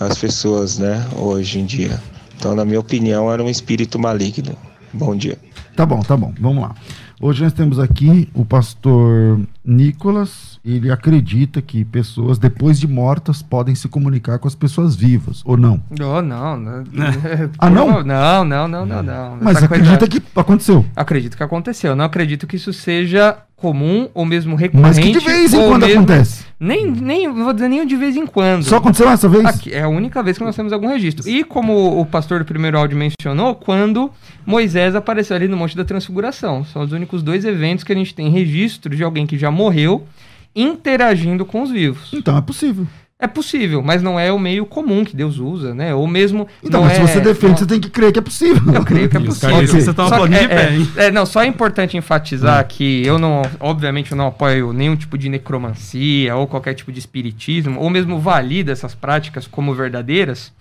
[0.01, 1.07] as pessoas, né?
[1.17, 2.01] Hoje em dia.
[2.37, 4.57] Então, na minha opinião, era um espírito maligno.
[4.93, 5.39] Bom dia.
[5.77, 6.33] Tá bom, tá bom.
[6.41, 6.75] Vamos lá.
[7.21, 10.52] Hoje nós temos aqui o pastor Nicolas.
[10.65, 15.57] Ele acredita que pessoas depois de mortas podem se comunicar com as pessoas vivas, ou
[15.57, 15.83] não?
[16.01, 16.85] Oh, não, não.
[17.59, 18.05] ah, não?
[18.05, 19.39] Não, não, não, não, não.
[19.41, 20.21] Mas Essa acredita coisa...
[20.21, 20.85] que aconteceu?
[20.95, 21.97] Acredito que aconteceu.
[21.97, 24.87] Não acredito que isso seja comum ou mesmo recorrente.
[24.87, 26.45] Mas que de vez em quando mesmo, acontece.
[26.61, 28.63] Nem, nem, vou dizer nem de vez em quando.
[28.63, 29.45] Só aconteceu essa vez?
[29.45, 31.29] Aqui, é a única vez que nós temos algum registro.
[31.29, 34.13] E como o pastor do primeiro áudio mencionou, quando
[34.47, 36.65] Moisés apareceu ali no Monte da Transfiguração.
[36.65, 40.07] São os únicos dois eventos que a gente tem registro de alguém que já morreu
[40.55, 42.11] interagindo com os vivos.
[42.13, 42.87] Então é possível.
[43.23, 45.95] É possível, mas não é o meio comum que Deus usa, né?
[45.95, 46.49] Ou mesmo.
[46.61, 47.59] Então, mas é, se você defende, não...
[47.59, 48.75] você tem que crer que é possível.
[48.75, 49.59] Eu creio que é possível.
[49.59, 49.67] Okay.
[49.69, 50.89] Você tá uma é, de pé, hein?
[50.97, 52.67] É, não, só é importante enfatizar hum.
[52.69, 56.99] que eu não, obviamente, eu não apoio nenhum tipo de necromancia ou qualquer tipo de
[56.99, 60.53] espiritismo, ou mesmo valida essas práticas como verdadeiras,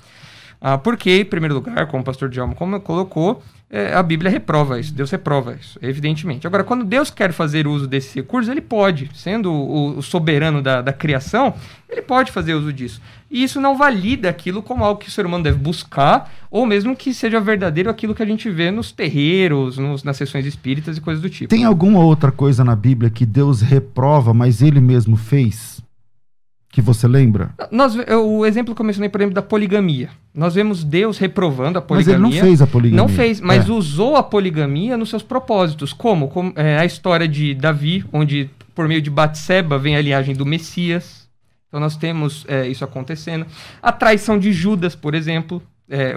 [0.63, 4.93] ah, porque, em primeiro lugar, como o pastor Djalma colocou, é, a Bíblia reprova isso,
[4.93, 6.45] Deus reprova isso, evidentemente.
[6.45, 10.81] Agora, quando Deus quer fazer uso desses recursos, ele pode, sendo o, o soberano da,
[10.81, 11.53] da, criação,
[11.89, 13.01] ele pode fazer uso disso.
[13.29, 16.97] E isso não valida aquilo como algo que o ser humano deve buscar, ou mesmo
[16.97, 21.01] que seja verdadeiro aquilo que a gente vê nos terreiros, nos, nas sessões espíritas e
[21.01, 21.49] coisas do tipo.
[21.49, 25.70] Tem alguma outra coisa na Bíblia que Deus reprova, mas ele mesmo fez?
[26.71, 27.51] Que você lembra?
[27.69, 30.09] Nós, o exemplo que eu mencionei, por exemplo, da poligamia.
[30.33, 32.17] Nós vemos Deus reprovando a poligamia.
[32.17, 32.97] Mas ele não fez a poligamia.
[32.97, 33.71] Não fez, mas é.
[33.71, 35.91] usou a poligamia nos seus propósitos.
[35.91, 36.29] Como?
[36.29, 40.45] Como é, a história de Davi, onde por meio de Batseba vem a linhagem do
[40.45, 41.27] Messias.
[41.67, 43.45] Então nós temos é, isso acontecendo.
[43.81, 45.61] A traição de Judas, por exemplo.
[45.91, 46.15] É,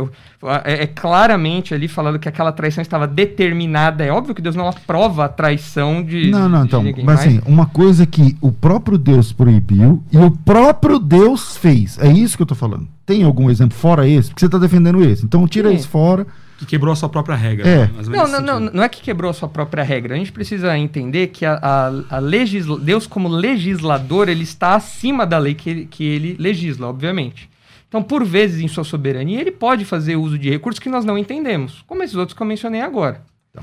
[0.64, 4.04] é, é, claramente ali falando que aquela traição estava determinada.
[4.04, 6.30] É óbvio que Deus não aprova a traição de.
[6.30, 6.84] Não, não, de então.
[7.04, 11.98] Mas assim, uma coisa que o próprio Deus proibiu e o próprio Deus fez.
[11.98, 12.86] É isso que eu estou falando.
[13.04, 14.28] Tem algum exemplo fora esse?
[14.28, 15.24] Porque você está defendendo esse.
[15.24, 15.74] Então tira Sim.
[15.74, 16.24] esse fora.
[16.56, 17.66] Que quebrou a sua própria regra.
[17.66, 17.78] É.
[17.86, 17.90] Né?
[18.10, 20.14] Não, não, não, não é que quebrou a sua própria regra.
[20.14, 22.78] A gente precisa entender que a, a, a legisla...
[22.78, 27.50] Deus, como legislador, ele está acima da lei que, que ele legisla, obviamente.
[27.94, 31.16] Então, por vezes, em sua soberania, ele pode fazer uso de recursos que nós não
[31.16, 33.22] entendemos, como esses outros que eu mencionei agora.
[33.52, 33.62] Então,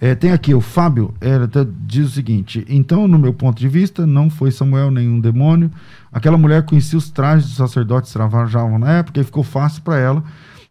[0.00, 1.36] é, tem aqui o Fábio, é,
[1.82, 5.70] diz o seguinte: então, no meu ponto de vista, não foi Samuel nenhum demônio.
[6.10, 10.24] Aquela mulher conhecia os trajes dos sacerdotes trabalhavam na época e ficou fácil para ela,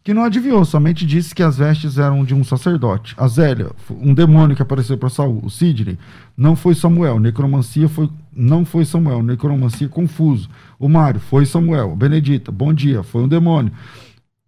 [0.04, 3.14] que não adivinhou, somente disse que as vestes eram de um sacerdote.
[3.20, 5.42] A Zélia, um demônio que apareceu para Saul.
[5.44, 6.00] O Sidney,
[6.36, 7.20] não foi Samuel.
[7.20, 9.22] Necromancia foi, não foi Samuel.
[9.22, 10.50] Necromancia confuso.
[10.80, 11.96] O Mário, foi Samuel.
[11.96, 13.72] Benedita, bom dia, foi um demônio.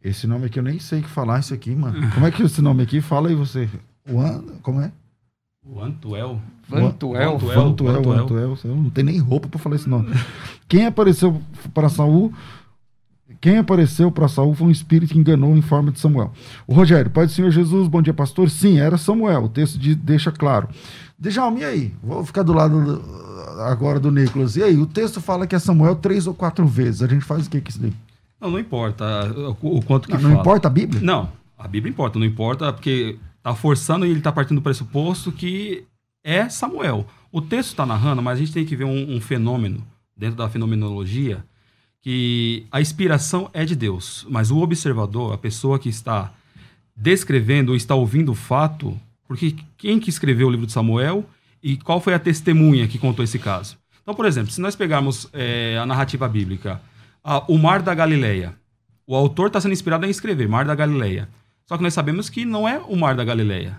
[0.03, 2.09] Esse nome aqui eu nem sei que falar isso aqui, mano.
[2.13, 3.01] Como é que é esse nome aqui?
[3.01, 3.69] Fala aí você.
[4.09, 4.43] O An...
[4.61, 4.91] Como é?
[5.65, 6.39] O Antuel.
[6.67, 7.37] Vantuel.
[7.37, 8.57] Vantuel, Vantuel.
[8.63, 10.13] Não tem nem roupa para falar esse nome.
[10.67, 11.41] Quem apareceu
[11.73, 12.33] para Saul
[13.41, 16.31] quem apareceu para Saul foi um espírito que enganou em forma de Samuel.
[16.65, 18.49] O Rogério, Pai do Senhor Jesus, bom dia, pastor.
[18.49, 19.43] Sim, era Samuel.
[19.43, 20.69] O texto de, deixa claro.
[21.19, 21.93] Djalma, e aí?
[22.03, 23.01] Vou ficar do lado
[23.65, 24.55] agora do Nicolas.
[24.55, 27.01] E aí, o texto fala que é Samuel três ou quatro vezes.
[27.01, 27.93] A gente faz o que com isso daí?
[28.39, 29.05] Não, não importa
[29.61, 30.41] o, o quanto que não, não fala.
[30.41, 31.01] importa a Bíblia?
[31.01, 32.19] Não, a Bíblia importa.
[32.19, 35.85] Não importa porque tá forçando e ele tá partindo do pressuposto que
[36.23, 37.07] é Samuel.
[37.31, 39.83] O texto está narrando, mas a gente tem que ver um, um fenômeno
[40.15, 41.43] dentro da fenomenologia
[42.01, 46.31] que a inspiração é de Deus, mas o observador, a pessoa que está
[46.95, 48.97] descrevendo ou está ouvindo o fato,
[49.27, 51.25] porque quem que escreveu o livro de Samuel
[51.61, 53.77] e qual foi a testemunha que contou esse caso?
[54.01, 56.81] Então, por exemplo, se nós pegarmos é, a narrativa bíblica,
[57.23, 58.55] a, o Mar da Galileia,
[59.05, 61.27] o autor está sendo inspirado em escrever Mar da Galileia.
[61.65, 63.77] Só que nós sabemos que não é o Mar da Galileia.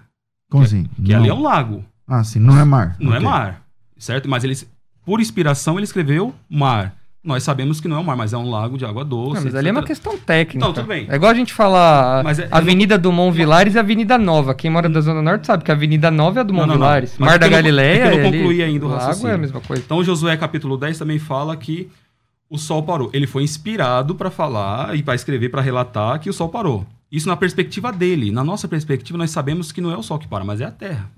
[0.50, 0.84] Como que, assim?
[1.02, 1.20] Que não.
[1.20, 1.84] ali é um lago.
[2.06, 2.96] Ah, sim, não é mar.
[2.98, 3.26] Não é okay.
[3.26, 3.62] é mar,
[3.96, 4.28] certo?
[4.28, 4.54] Mas ele,
[5.04, 6.94] por inspiração ele escreveu mar.
[7.22, 9.34] Nós sabemos que não é um mar, mas é um lago de água doce.
[9.34, 10.64] Não, mas ali é uma questão técnica.
[10.64, 11.06] Não, tudo bem.
[11.10, 13.02] É igual a gente falar é, Avenida não...
[13.02, 14.54] do Mont Vilares e Avenida Nova.
[14.54, 17.18] Quem mora da Zona Norte sabe que a Avenida Nova é a do Mont Vilares.
[17.18, 18.04] Mar da Galileia.
[18.04, 19.32] É eu não concluí ainda o raciocínio.
[19.32, 19.82] é a mesma coisa.
[19.84, 21.90] Então, Josué capítulo 10 também fala que
[22.48, 23.10] o sol parou.
[23.12, 26.86] Ele foi inspirado para falar e para escrever, para relatar que o sol parou.
[27.10, 28.30] Isso na perspectiva dele.
[28.30, 30.70] Na nossa perspectiva, nós sabemos que não é o sol que para, mas é a
[30.70, 31.10] Terra.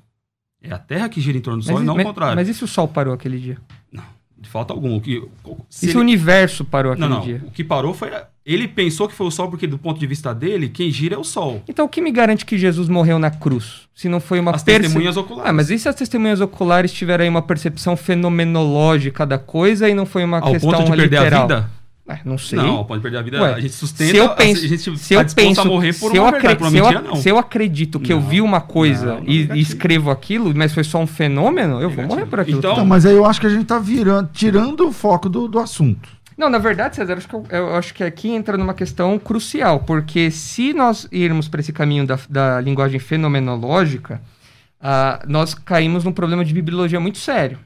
[0.62, 2.36] É a Terra que gira em torno do Sol mas, e não mas, o contrário.
[2.36, 3.56] Mas e se o Sol parou aquele dia?
[4.40, 4.96] De falta alguma.
[4.96, 5.22] O que,
[5.68, 5.98] se ele...
[5.98, 7.24] o universo parou aquele não, não.
[7.24, 7.42] dia?
[7.46, 8.10] O que parou foi.
[8.44, 11.18] Ele pensou que foi o Sol, porque do ponto de vista dele, quem gira é
[11.18, 11.62] o Sol.
[11.68, 13.82] Então o que me garante que Jesus morreu na cruz?
[13.94, 14.80] Se não foi uma As perce...
[14.80, 15.50] testemunhas oculares.
[15.50, 19.94] Ah, mas e se as testemunhas oculares tiveram aí uma percepção fenomenológica da coisa e
[19.94, 21.42] não foi uma Ao questão ponto de perder literal?
[21.42, 21.70] a vida?
[22.08, 22.58] É, não sei.
[22.58, 23.40] Não, pode perder a vida.
[23.40, 24.10] Ué, a gente sustenta.
[24.10, 26.32] Se eu penso, a gente se eu tá penso, a morrer por se uma eu
[26.32, 27.16] verdade, por uma mentira, eu, não.
[27.16, 30.52] Se eu acredito que não, eu vi uma coisa não, não e, e, escrevo aquilo,
[30.54, 32.08] mas foi só um fenômeno, eu negativo.
[32.08, 32.58] vou morrer por aquilo.
[32.58, 35.46] Então, então, mas aí eu acho que a gente tá virando, tirando o foco do,
[35.46, 36.08] do assunto.
[36.36, 39.80] Não, na verdade, César, acho que eu, eu, acho que aqui entra numa questão crucial,
[39.80, 44.20] porque se nós irmos para esse caminho da, da linguagem fenomenológica,
[44.80, 47.58] uh, nós caímos num problema de bibliologia muito sério.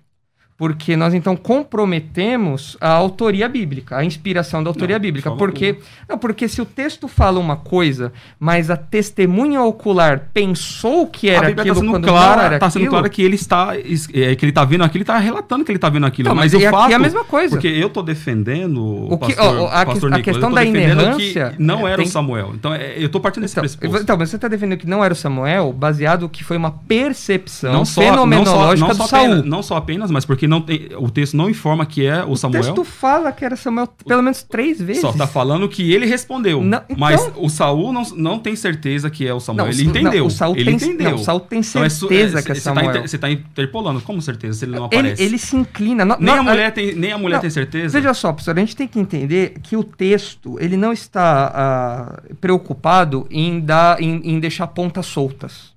[0.57, 5.32] Porque nós então comprometemos a autoria bíblica, a inspiração da autoria não, bíblica.
[5.32, 5.78] Porque,
[6.09, 11.52] não, porque se o texto fala uma coisa, mas a testemunha ocular pensou que era
[11.52, 14.44] tá aquilo tá quando clara, não era Está sendo claro que ele está, é, que
[14.44, 16.28] ele está vendo aquilo, está relatando que ele está vendo aquilo.
[16.28, 17.57] Não, mas, mas o fato, é a mesma coisa.
[17.57, 21.50] Porque eu estou defendendo o, que, pastor, ó, a, pastor a Nicolas, questão da inerrância
[21.57, 22.07] que não era tem...
[22.07, 22.52] o Samuel.
[22.55, 24.02] Então é, eu estou partindo desse então, pressuposto.
[24.02, 27.72] Então, mas você está defendendo que não era o Samuel, baseado que foi uma percepção
[27.72, 29.44] não só, fenomenológica não só, não só do Saul.
[29.44, 32.36] não só apenas, mas porque não tem, o texto não informa que é o, o
[32.36, 32.62] Samuel.
[32.62, 35.03] O texto fala que era Samuel pelo menos três vezes.
[35.03, 36.62] Só tá falando que ele respondeu.
[36.62, 36.97] Não, então...
[36.99, 39.66] Mas o Saul não, não tem certeza que é o Samuel.
[39.66, 40.20] Não, ele entendeu.
[40.20, 41.11] Não, o Saul ele tem, entendeu.
[41.11, 43.03] Não, o Saul tem certeza então é, que é Samuel.
[43.03, 44.01] Você tá, tá interpolando.
[44.01, 45.22] Como certeza se ele não aparece?
[45.22, 46.05] Ele, ele se inclina.
[46.05, 47.99] Não, nem, a mulher tem, nem a mulher tem certeza.
[47.99, 52.34] Veja só, professor, a gente tem que entender que o texto ele não está uh,
[52.36, 55.74] preocupado em, dar, em, em deixar pontas soltas.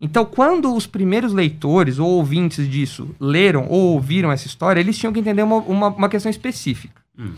[0.00, 5.12] Então, quando os primeiros leitores ou ouvintes disso leram ou ouviram essa história, eles tinham
[5.12, 7.02] que entender uma, uma, uma questão específica.
[7.18, 7.32] Hum.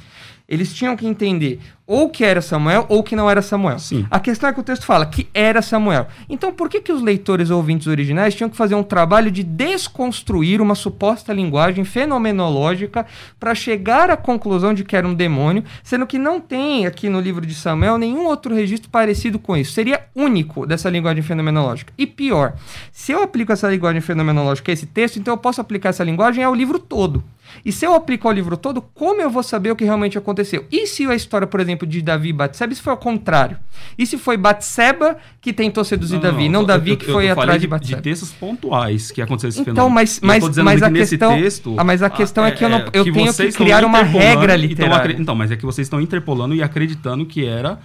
[0.51, 3.81] Eles tinham que entender ou que era Samuel ou que não era Samuel.
[3.81, 4.07] Sim.
[4.09, 6.07] A questão é que o texto fala que era Samuel.
[6.29, 9.43] Então, por que, que os leitores ou ouvintes originais tinham que fazer um trabalho de
[9.43, 13.05] desconstruir uma suposta linguagem fenomenológica
[13.41, 17.21] para chegar à conclusão de que era um demônio, sendo que não tem aqui no
[17.21, 19.73] livro de Samuel nenhum outro registro parecido com isso?
[19.73, 21.93] Seria único dessa linguagem fenomenológica.
[21.99, 22.55] E pior,
[22.93, 26.45] se eu aplico essa linguagem fenomenológica a esse texto, então eu posso aplicar essa linguagem
[26.45, 27.23] ao livro todo.
[27.65, 30.40] E se eu aplico ao livro todo, como eu vou saber o que realmente aconteceu?
[30.71, 33.57] E se a história, por exemplo, de Davi e Batseba, se foi ao contrário?
[33.99, 37.29] E se foi Batseba que tentou seduzir não, Davi, não, não Davi eu, que foi
[37.31, 37.97] atrás de, de Batseba?
[37.97, 39.95] de textos pontuais que aconteceram esse então, fenômeno.
[39.95, 42.85] Mas, mas, mas a questão, texto, ah, mas a questão é, é que eu, não,
[42.93, 45.13] eu que tenho que criar uma regra literária.
[45.13, 47.79] Então, então, mas é que vocês estão interpolando e acreditando que era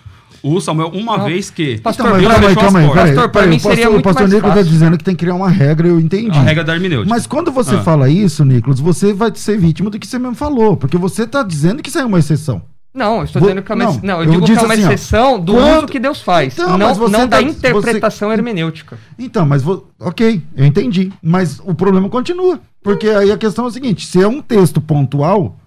[0.46, 1.26] o Samuel, uma não.
[1.26, 1.80] vez que.
[1.80, 4.70] Pastor, então, mas, calma, calma, calma, pastor, para mim seria muito O pastor Nicolas está
[4.70, 6.38] dizendo que tem que criar uma regra, eu entendi.
[6.38, 7.10] A regra da hermenêutica.
[7.10, 7.82] Mas quando você ah.
[7.82, 11.42] fala isso, Nicolas, você vai ser vítima do que você mesmo falou, porque você está
[11.42, 12.62] dizendo que isso é uma exceção.
[12.94, 14.74] Não, eu estou dizendo que é uma, não, não, eu, eu digo que é uma
[14.74, 15.78] assim, exceção do quando...
[15.80, 18.36] uso que Deus faz, então, não, não da tá, interpretação você...
[18.36, 18.98] hermenêutica.
[19.20, 19.90] Então, mas vou...
[20.00, 21.12] ok, eu entendi.
[21.22, 22.58] Mas o problema continua.
[22.82, 25.58] Porque aí a questão é a seguinte: se é um texto pontual,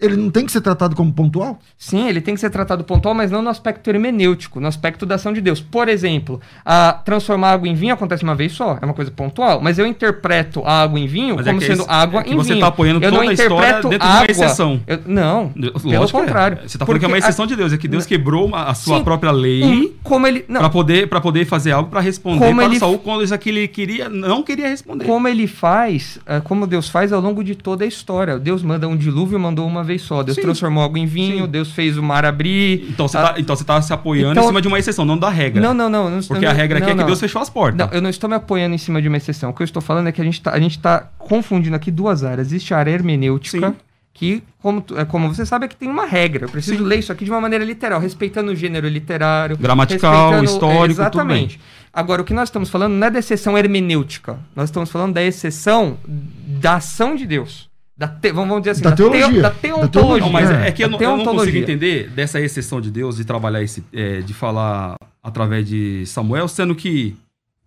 [0.00, 1.58] ele não tem que ser tratado como pontual?
[1.76, 5.16] Sim, ele tem que ser tratado pontual, mas não no aspecto hermenêutico, no aspecto da
[5.16, 5.60] ação de Deus.
[5.60, 9.60] Por exemplo, a transformar água em vinho acontece uma vez só, é uma coisa pontual,
[9.60, 12.24] mas eu interpreto a água em vinho mas é como é sendo água é em
[12.24, 12.44] você vinho.
[12.44, 14.80] Você está apoiando eu toda a história dentro água, de uma exceção.
[14.86, 16.58] Eu, não, Lógico pelo contrário.
[16.58, 16.68] É.
[16.68, 18.74] Você está falando que é uma exceção a, de Deus, é que Deus quebrou a
[18.74, 19.92] sua sim, própria lei um,
[20.52, 23.48] para poder para poder fazer algo para responder como para ele, Saul quando já que
[23.48, 25.04] ele queria não queria responder.
[25.04, 28.38] Como ele faz, eh, como Deus faz ao longo de toda a história.
[28.38, 30.22] Deus manda um dilúvio, mandou uma vez só.
[30.22, 31.50] Deus transformou transformou água em vinho, Sim.
[31.50, 32.86] Deus fez o mar abrir.
[32.88, 35.18] Então você está tá, então tá se apoiando então, em cima de uma exceção, não
[35.18, 35.60] da regra.
[35.60, 36.10] Não, não, não.
[36.10, 37.78] não Porque não, a regra aqui não, é que Deus fechou as portas.
[37.78, 39.50] Não, eu não estou me apoiando em cima de uma exceção.
[39.50, 42.48] O que eu estou falando é que a gente está tá confundindo aqui duas áreas.
[42.48, 43.70] Existe a área hermenêutica.
[43.70, 43.76] Sim
[44.18, 46.46] que, como, é, como você sabe, é que tem uma regra.
[46.46, 46.88] Eu preciso Sim.
[46.88, 49.56] ler isso aqui de uma maneira literal, respeitando o gênero literário.
[49.56, 51.60] Gramatical, histórico, Exatamente.
[51.92, 54.36] Agora, o que nós estamos falando não é da exceção hermenêutica.
[54.56, 57.67] Nós estamos falando da exceção da ação de Deus.
[57.98, 59.28] Da te, vamos dizer assim, da, da teologia.
[59.28, 60.20] Te, da teontologia.
[60.24, 63.16] Não, mas é, é que eu não, eu não, consigo entender dessa exceção de Deus
[63.16, 67.16] de trabalhar esse, é, de falar através de Samuel, sendo que,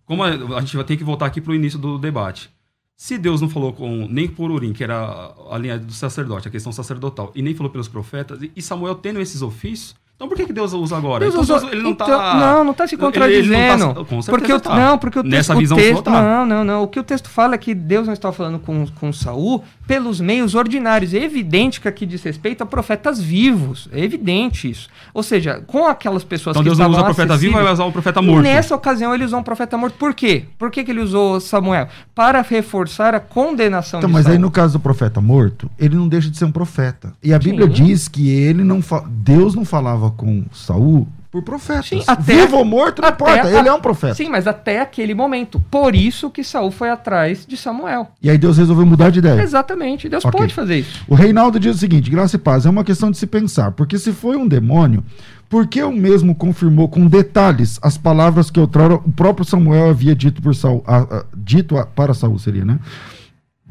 [0.06, 2.50] como a, a gente vai ter que voltar aqui para o início do debate.
[2.96, 6.50] Se Deus não falou com nem por Urim, que era a linha do sacerdote, a
[6.50, 10.46] questão sacerdotal, e nem falou pelos profetas, e Samuel tendo esses ofícios, então por que,
[10.46, 11.28] que Deus usa agora?
[11.28, 12.36] Deus então, usa, ele não tá então.
[12.36, 13.54] Não, não tá se contradizendo.
[13.54, 14.76] Ele, ele tá, com porque o, tá.
[14.76, 15.34] Não, porque o texto.
[15.34, 16.22] Nessa visão o texto, tá.
[16.22, 16.82] Não, não, não.
[16.84, 20.20] O que o texto fala é que Deus não estava falando com, com Saul pelos
[20.20, 21.12] meios ordinários.
[21.12, 23.88] É evidente que aqui diz respeito a profetas vivos.
[23.92, 24.88] É evidente isso.
[25.12, 27.84] Ou seja, com aquelas pessoas então, que Deus não usa o profeta vivo, vai usar
[27.84, 28.42] o profeta morto.
[28.42, 29.94] Nessa ocasião, ele usou um profeta morto.
[29.98, 30.44] Por quê?
[30.56, 31.88] Por que, que ele usou Samuel?
[32.14, 34.34] Para reforçar a condenação então, de Mas Saul.
[34.34, 37.12] aí, no caso do profeta morto, ele não deixa de ser um profeta.
[37.20, 37.72] E a Bíblia Sim.
[37.72, 41.86] diz que ele não Deus não falava com Saul por profetas.
[41.86, 44.14] Sim, até, Vivo ou morto, não importa, a, ele é um profeta.
[44.14, 45.58] Sim, mas até aquele momento.
[45.70, 48.08] Por isso que Saul foi atrás de Samuel.
[48.22, 49.40] E aí Deus resolveu mudar de ideia.
[49.40, 50.38] Exatamente, Deus okay.
[50.38, 51.02] pode fazer isso.
[51.08, 53.98] O Reinaldo diz o seguinte: graça e paz, é uma questão de se pensar, porque
[53.98, 55.02] se foi um demônio,
[55.48, 60.14] por que o mesmo confirmou com detalhes as palavras que outrora o próprio Samuel havia
[60.14, 62.78] dito, por Saul, a, a, dito a, para Saul, seria, né?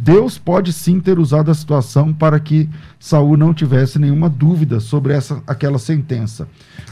[0.03, 2.67] Deus pode sim ter usado a situação para que
[2.99, 6.47] Saul não tivesse nenhuma dúvida sobre essa aquela sentença.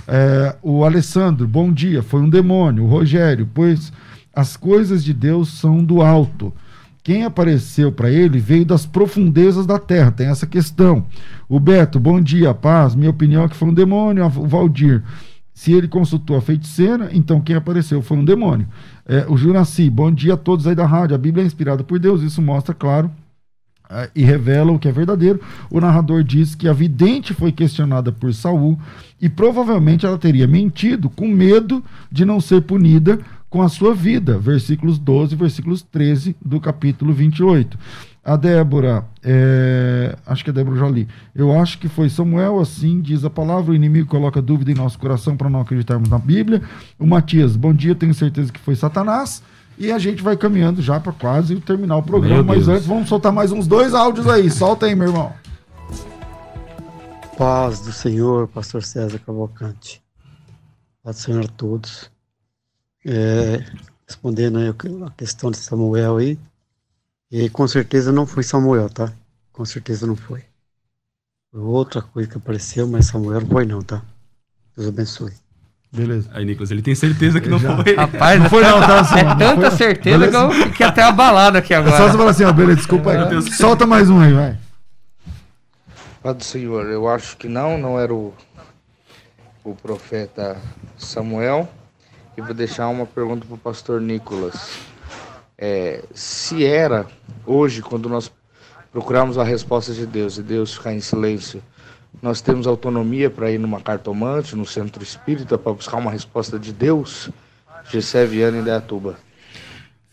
[0.08, 2.84] É, o Alessandro, bom dia, foi um demônio.
[2.84, 3.92] O Rogério, pois
[4.32, 6.54] as coisas de Deus são do alto.
[7.02, 11.04] Quem apareceu para ele veio das profundezas da terra, tem essa questão.
[11.50, 12.94] O Beto, bom dia, paz.
[12.94, 14.24] Minha opinião é que foi um demônio.
[14.24, 15.02] O Valdir,
[15.60, 18.66] se ele consultou a feiticeira, então quem apareceu foi um demônio.
[19.06, 21.16] É, o Juraci, bom dia a todos aí da rádio.
[21.16, 23.12] A Bíblia é inspirada por Deus, isso mostra, claro,
[23.90, 25.42] uh, e revela o que é verdadeiro.
[25.70, 28.80] O narrador diz que a vidente foi questionada por Saul
[29.20, 34.40] e provavelmente ela teria mentido com medo de não ser punida com a sua vida.
[34.40, 37.78] Versículos 12, versículos 13 do capítulo 28.
[38.30, 41.08] A Débora, é, acho que a Débora já li.
[41.34, 43.72] Eu acho que foi Samuel, assim diz a palavra.
[43.72, 46.62] O inimigo coloca dúvida em nosso coração para não acreditarmos na Bíblia.
[47.00, 49.42] O Matias, bom dia, tenho certeza que foi Satanás.
[49.80, 52.44] E a gente vai caminhando já para quase terminar o programa.
[52.44, 54.48] Mas antes, vamos soltar mais uns dois áudios aí.
[54.52, 55.34] Solta aí, meu irmão.
[57.36, 60.04] Paz do Senhor, Pastor César Cavalcante.
[61.04, 62.12] Paz do Senhor a todos.
[63.04, 63.66] É,
[64.08, 66.38] respondendo aí a questão de Samuel aí.
[67.32, 69.12] E com certeza não foi Samuel, tá?
[69.52, 70.44] Com certeza não foi.
[71.52, 74.02] Foi outra coisa que apareceu, mas Samuel não foi não, tá?
[74.76, 75.34] Deus abençoe.
[75.92, 76.30] Beleza.
[76.34, 77.76] Aí, Nicolas, ele tem certeza que não já.
[77.76, 77.96] foi.
[77.96, 79.00] Rapaz, não foi não, tá?
[79.00, 80.48] Assim, é tanta certeza beleza.
[80.48, 81.96] que eu fiquei até abalado aqui agora.
[81.96, 83.42] É só você falar assim, ó, beleza, desculpa aí.
[83.54, 84.58] Solta mais um aí, vai.
[86.22, 88.34] Pai do Senhor, eu acho que não, não era o,
[89.64, 90.58] o profeta
[90.98, 91.68] Samuel.
[92.38, 94.78] E vou deixar uma pergunta para o pastor Nicolas.
[95.62, 97.06] É, se era
[97.46, 98.32] hoje, quando nós
[98.94, 101.62] procuramos a resposta de Deus e Deus ficar em silêncio,
[102.22, 106.72] nós temos autonomia para ir numa cartomante, no centro espírita, para buscar uma resposta de
[106.72, 107.30] Deus.
[107.92, 109.18] Gessé Viana em Deatuba.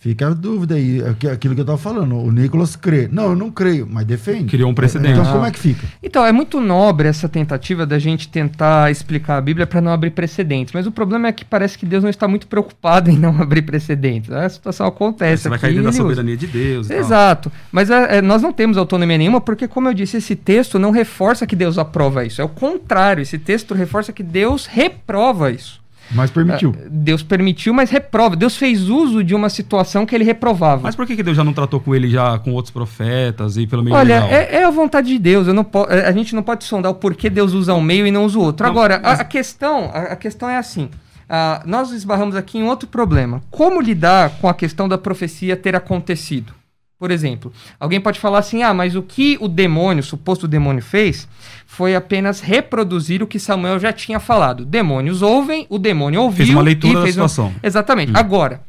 [0.07, 2.15] Fica a dúvida aí, é aquilo que eu estava falando.
[2.15, 3.09] O Nicolas crê.
[3.11, 4.45] Não, eu não creio, mas defende.
[4.45, 5.19] Criou um precedente.
[5.19, 5.85] Então, como é que fica?
[6.01, 10.13] Então, é muito nobre essa tentativa da gente tentar explicar a Bíblia para não abrir
[10.13, 10.73] precedentes.
[10.73, 13.63] Mas o problema é que parece que Deus não está muito preocupado em não abrir
[13.63, 14.31] precedentes.
[14.31, 15.43] A situação acontece.
[15.43, 16.89] Você vai cair dentro da soberania de Deus.
[16.89, 17.51] Exato.
[17.73, 20.93] Mas é, é, nós não temos autonomia nenhuma, porque, como eu disse, esse texto não
[20.93, 22.41] reforça que Deus aprova isso.
[22.41, 23.23] É o contrário.
[23.23, 25.85] Esse texto reforça que Deus reprova isso.
[26.11, 26.75] Mas permitiu.
[26.77, 28.37] Ah, Deus permitiu, mas reprova.
[28.37, 30.83] Deus fez uso de uma situação que ele reprovava.
[30.83, 33.67] Mas por que, que Deus já não tratou com ele já com outros profetas e
[33.67, 35.47] pelo meio Olha, é, é, a vontade de Deus.
[35.47, 38.11] Eu não po a gente não pode sondar o porquê Deus usa um meio e
[38.11, 38.65] não usa o outro.
[38.65, 39.19] Não, Agora, mas...
[39.19, 40.85] a, a, questão, a, a, questão é assim.
[40.85, 43.43] Uh, nós esbarramos aqui em outro problema.
[43.51, 46.53] Como lidar com a questão da profecia ter acontecido?
[46.99, 50.83] Por exemplo, alguém pode falar assim: ah, mas o que o demônio, o suposto demônio,
[50.83, 51.29] fez
[51.67, 54.65] foi apenas reproduzir o que Samuel já tinha falado.
[54.65, 56.47] Demônios ouvem, o demônio ouviu.
[56.47, 57.55] Fez uma leitura da situação.
[57.63, 58.13] Exatamente.
[58.13, 58.17] Hum.
[58.17, 58.63] Agora,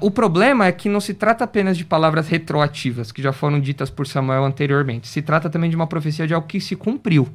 [0.00, 3.88] o problema é que não se trata apenas de palavras retroativas, que já foram ditas
[3.88, 5.06] por Samuel anteriormente.
[5.06, 7.28] Se trata também de uma profecia de algo que se cumpriu.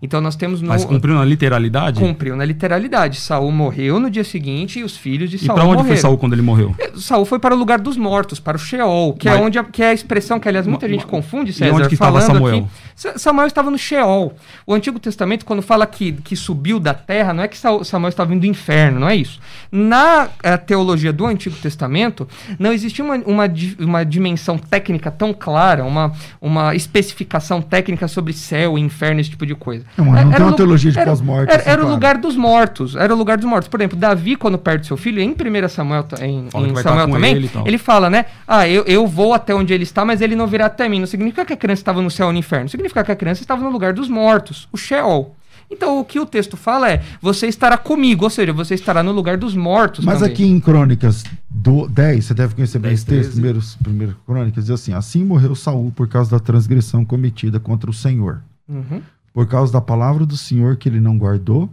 [0.00, 0.68] Então nós temos no...
[0.68, 1.98] Mas cumpriu na literalidade?
[1.98, 3.20] Cumpriu na literalidade.
[3.20, 5.64] Saul morreu no dia seguinte e os filhos de e Saul morreram.
[5.64, 5.96] E para onde morreram.
[5.96, 6.74] foi Saul quando ele morreu?
[6.78, 9.40] É, Saul foi para o lugar dos mortos, para o Sheol, que é mas...
[9.40, 11.88] é onde a, que é a expressão que aliás muita gente confunde, César, e onde
[11.88, 12.58] que falando Samuel?
[12.58, 13.18] aqui.
[13.18, 14.34] Samuel estava no Sheol.
[14.66, 18.30] O Antigo Testamento quando fala que, que subiu da terra, não é que Samuel estava
[18.30, 19.40] vindo do inferno, não é isso.
[19.70, 22.26] Na eh, teologia do Antigo Testamento,
[22.58, 23.44] não existia uma, uma,
[23.78, 29.46] uma dimensão técnica tão clara, uma, uma especificação técnica sobre céu e inferno, esse tipo
[29.46, 29.87] de coisa.
[29.96, 31.52] Não, não tem uma teologia de pós-morte.
[31.52, 32.94] Era, era o lugar dos mortos.
[32.94, 33.68] Era o lugar dos mortos.
[33.68, 37.50] Por exemplo, Davi, quando perde seu filho, em 1 Samuel, em, em Samuel também, ele,
[37.64, 38.26] ele, fala, né?
[38.46, 41.00] Ah, eu, eu vou até onde ele está, mas ele não virá até mim.
[41.00, 42.68] Não significa que a criança estava no céu ou no inferno.
[42.68, 45.34] Significa que a criança estava no lugar dos mortos, o Sheol.
[45.70, 49.12] Então, o que o texto fala é: você estará comigo, ou seja, você estará no
[49.12, 50.04] lugar dos mortos.
[50.04, 50.32] Mas também.
[50.32, 54.70] aqui em Crônicas do 10, você deve conhecer bem esse texto, primeiros, primeiros Crônicas, diz
[54.70, 58.42] assim: Assim morreu Saul por causa da transgressão cometida contra o Senhor.
[58.68, 59.02] Uhum
[59.38, 61.70] por causa da palavra do Senhor que ele não guardou,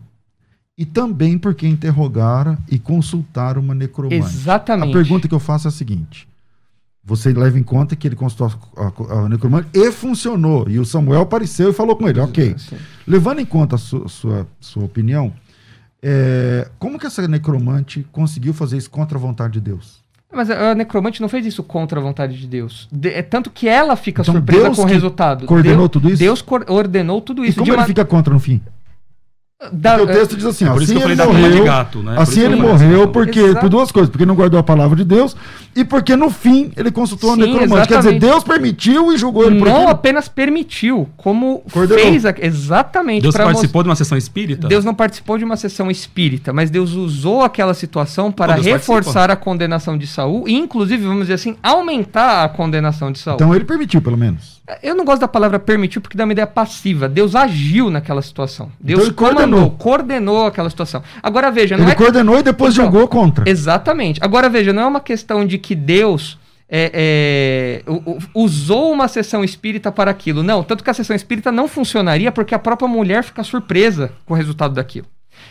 [0.78, 4.24] e também porque interrogara e consultaram uma necromante.
[4.24, 4.91] Exatamente.
[4.91, 6.28] A pergunta que eu faço é a seguinte:
[7.03, 10.86] você leva em conta que ele consultou a, a, a necromante e funcionou, e o
[10.86, 12.53] Samuel apareceu e falou com ele, ok.
[12.55, 12.78] Sim.
[13.07, 15.34] Levando em conta a sua, sua, sua opinião,
[16.03, 20.05] é, como que essa necromante conseguiu fazer isso contra a vontade de Deus?
[20.34, 22.88] Mas a necromante não fez isso contra a vontade de Deus.
[22.92, 25.46] De, é tanto que ela fica então, surpresa Deus com o resultado.
[25.46, 26.18] Coordenou Deus, tudo isso?
[26.18, 27.60] Deus ordenou tudo isso.
[27.60, 27.86] E como ele uma...
[27.86, 28.62] fica contra no fim?
[29.72, 32.16] Da, o texto diz assim, é assim ele morreu, gato, né?
[32.18, 35.36] assim ele morreu porque por duas coisas, porque não guardou a palavra de Deus
[35.76, 37.88] e porque no fim ele consultou Sim, a necromante.
[37.88, 42.03] Quer dizer, Deus permitiu e julgou ele por Não apenas permitiu, como Coordenou.
[42.03, 43.24] fez a, exatamente.
[43.24, 44.68] Deus participou de uma sessão espírita?
[44.68, 49.34] Deus não participou de uma sessão espírita, mas Deus usou aquela situação para reforçar participa.
[49.34, 53.36] a condenação de Saul e inclusive, vamos dizer assim, aumentar a condenação de Saul.
[53.36, 54.55] Então ele permitiu, pelo menos.
[54.82, 57.07] Eu não gosto da palavra permitiu porque dá uma ideia passiva.
[57.07, 58.72] Deus agiu naquela situação.
[58.80, 59.72] Deus então coordenou.
[59.72, 61.03] coordenou aquela situação.
[61.22, 63.47] Agora veja, ele é coordenou e depois então, jogou contra.
[63.47, 64.20] Exatamente.
[64.24, 67.91] Agora veja, não é uma questão de que Deus é, é,
[68.34, 70.41] usou uma sessão espírita para aquilo.
[70.41, 74.34] Não, tanto que a sessão espírita não funcionaria porque a própria mulher fica surpresa com
[74.34, 75.07] o resultado daquilo.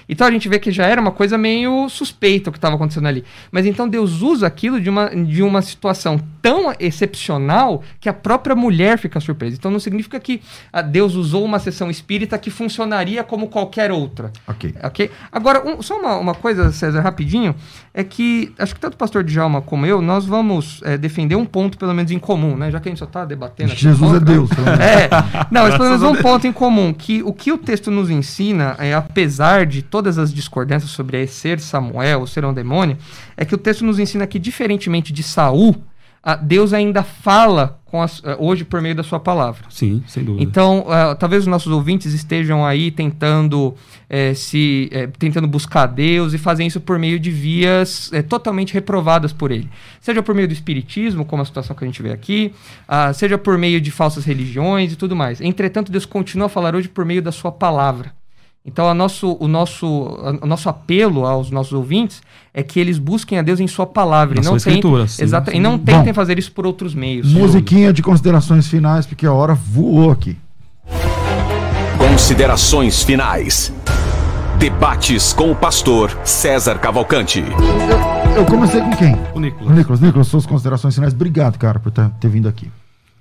[0.08, 3.06] Então a gente vê que já era uma coisa meio suspeita o que estava acontecendo
[3.06, 3.24] ali.
[3.50, 8.54] Mas então Deus usa aquilo de uma, de uma situação tão excepcional que a própria
[8.54, 9.56] mulher fica surpresa.
[9.56, 10.42] Então não significa que
[10.72, 14.30] ah, Deus usou uma sessão espírita que funcionaria como qualquer outra.
[14.46, 14.74] Ok.
[14.82, 15.10] Ok?
[15.32, 17.54] Agora, um, só uma, uma coisa, César, rapidinho,
[17.92, 21.46] é que acho que tanto o pastor Djalma como eu, nós vamos é, defender um
[21.46, 22.70] ponto, pelo menos, em comum, né?
[22.70, 23.74] Já que a gente só está debatendo.
[23.74, 24.50] Jesus ponto, é Deus.
[24.50, 25.08] É.
[25.50, 28.76] Não, mas pelo menos um ponto em comum, que o que o texto nos ensina,
[28.78, 32.98] é, apesar de todas as discordâncias sobre ser Samuel ou ser um demônio,
[33.36, 35.76] é que o texto nos ensina que, diferentemente de Saul,
[36.42, 39.66] Deus ainda fala as, eh, hoje por meio da sua palavra.
[39.70, 40.42] Sim, sem dúvida.
[40.42, 43.76] Então, uh, talvez os nossos ouvintes estejam aí tentando
[44.10, 49.52] é, se tentando buscar Deus e fazem isso por meio de vias totalmente reprovadas por
[49.52, 49.70] ele.
[50.00, 52.52] Seja por meio do espiritismo, como a situação que a gente vê aqui,
[52.88, 55.40] uh, seja por meio de falsas religiões e tudo mais.
[55.40, 58.23] Entretanto, Deus continua a falar hoje por meio da sua palavra.
[58.66, 59.86] Então, a nosso, o, nosso,
[60.40, 64.36] o nosso apelo aos nossos ouvintes é que eles busquem a Deus em Sua palavra.
[64.36, 65.58] Na e não escritura, sim, exato, sim.
[65.58, 67.30] E não tentem fazer isso por outros meios.
[67.30, 70.38] Musiquinha de considerações finais, porque a hora voou aqui.
[71.98, 73.70] Considerações finais.
[74.58, 77.40] Debates com o pastor César Cavalcante.
[77.40, 79.14] Eu, eu comecei com quem?
[79.34, 79.70] O Nicolas.
[79.70, 81.12] O Nicolas, Nicolas, suas considerações finais.
[81.12, 82.70] Obrigado, cara, por ter, ter vindo aqui.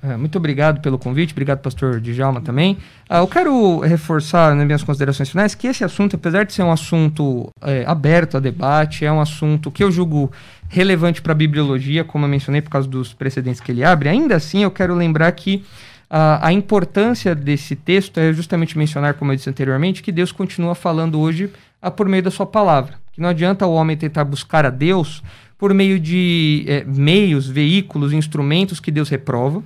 [0.06, 2.78] É, muito obrigado pelo convite, obrigado, pastor Djalma, também.
[3.10, 6.74] Ah, eu quero reforçar nas minhas considerações finais que esse assunto, apesar de ser um
[6.74, 10.30] assunto é, aberto a debate, é um assunto que eu julgo
[10.68, 14.10] relevante para a bibliologia, como eu mencionei, por causa dos precedentes que ele abre.
[14.10, 15.64] Ainda assim, eu quero lembrar que
[16.10, 20.76] ah, a importância desse texto é justamente mencionar, como eu disse anteriormente, que Deus continua
[20.76, 21.50] falando hoje
[21.82, 22.96] ah, por meio da sua palavra.
[23.14, 25.24] Que não adianta o homem tentar buscar a Deus
[25.58, 29.64] por meio de é, meios, veículos, instrumentos que Deus reprova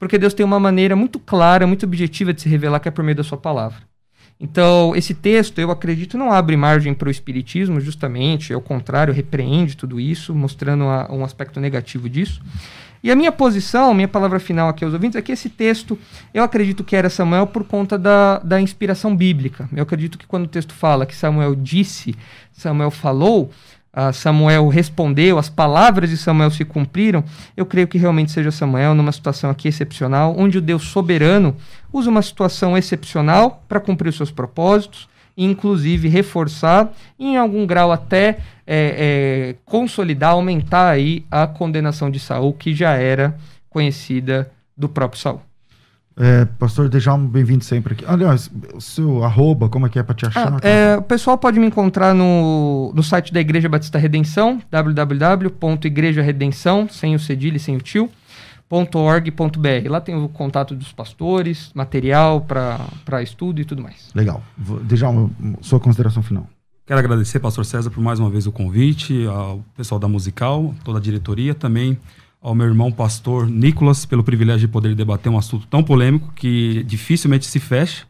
[0.00, 3.04] porque Deus tem uma maneira muito clara, muito objetiva de se revelar que é por
[3.04, 3.78] meio da sua palavra.
[4.40, 9.76] Então, esse texto, eu acredito, não abre margem para o espiritismo, justamente, ao contrário, repreende
[9.76, 12.40] tudo isso, mostrando a, um aspecto negativo disso.
[13.02, 15.98] E a minha posição, minha palavra final aqui aos ouvintes, é que esse texto,
[16.32, 19.68] eu acredito que era Samuel por conta da, da inspiração bíblica.
[19.74, 22.14] Eu acredito que quando o texto fala que Samuel disse,
[22.50, 23.50] Samuel falou,
[23.96, 27.24] uh, Samuel respondeu, as palavras de Samuel se cumpriram,
[27.56, 31.56] eu creio que realmente seja Samuel numa situação aqui excepcional, onde o Deus soberano
[31.92, 38.38] usa uma situação excepcional para cumprir os seus propósitos, inclusive reforçar, em algum grau até
[38.66, 43.36] é, é, consolidar, aumentar aí a condenação de Saul, que já era
[43.68, 45.49] conhecida do próprio Saul.
[46.22, 48.04] É, pastor Dejalmo, bem-vindo sempre aqui.
[48.06, 50.52] Aliás, o seu arroba, como é que é para te achar?
[50.52, 56.86] Ah, é, o pessoal pode me encontrar no, no site da Igreja Batista Redenção, www.igrejaredenção,
[56.90, 58.10] sem o cedilho e sem o tio,
[58.70, 59.88] .org.br.
[59.88, 64.10] Lá tem o contato dos pastores, material para estudo e tudo mais.
[64.14, 64.42] Legal.
[64.82, 66.46] Dejalmo, sua consideração final.
[66.86, 70.98] Quero agradecer, pastor César, por mais uma vez o convite, ao pessoal da Musical, toda
[70.98, 71.98] a diretoria, também
[72.42, 76.82] ao meu irmão pastor Nicolas pelo privilégio de poder debater um assunto tão polêmico que
[76.84, 78.06] dificilmente se fecha.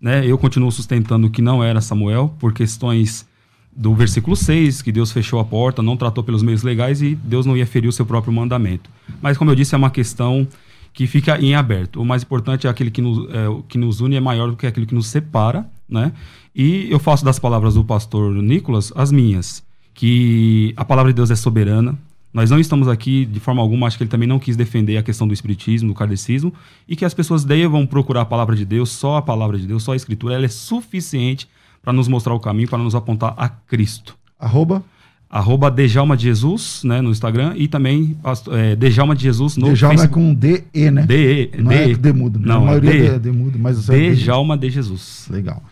[0.00, 0.26] Né?
[0.26, 3.26] Eu continuo sustentando que não era Samuel por questões
[3.74, 7.46] do versículo 6, que Deus fechou a porta, não tratou pelos meios legais e Deus
[7.46, 8.90] não ia ferir o seu próprio mandamento.
[9.22, 10.48] Mas, como eu disse, é uma questão
[10.92, 12.02] que fica em aberto.
[12.02, 14.66] O mais importante é aquele que nos, é, que nos une é maior do que
[14.66, 16.12] aquilo que nos separa, né?
[16.54, 19.62] E eu faço das palavras do pastor Nicolas as minhas,
[19.94, 21.96] que a palavra de Deus é soberana,
[22.32, 25.02] nós não estamos aqui de forma alguma, acho que ele também não quis defender a
[25.02, 26.52] questão do espiritismo, do kardecismo,
[26.86, 29.82] e que as pessoas devam procurar a palavra de Deus, só a palavra de Deus,
[29.82, 31.48] só a escritura, ela é suficiente
[31.82, 34.16] para nos mostrar o caminho, para nos apontar a Cristo.
[34.38, 34.82] Arroba?
[35.30, 38.16] Arroba Dejalma de Jesus, né, no Instagram, e também
[38.52, 40.20] é, Dejalma de Jesus no Dejalma Facebook.
[40.20, 41.02] é com D-E, né?
[41.06, 41.62] D-E.
[41.62, 42.38] Não é D mudo.
[42.38, 43.86] Não, a maioria é D mudo, mas...
[43.86, 45.28] Dejalma de Jesus.
[45.30, 45.62] Legal.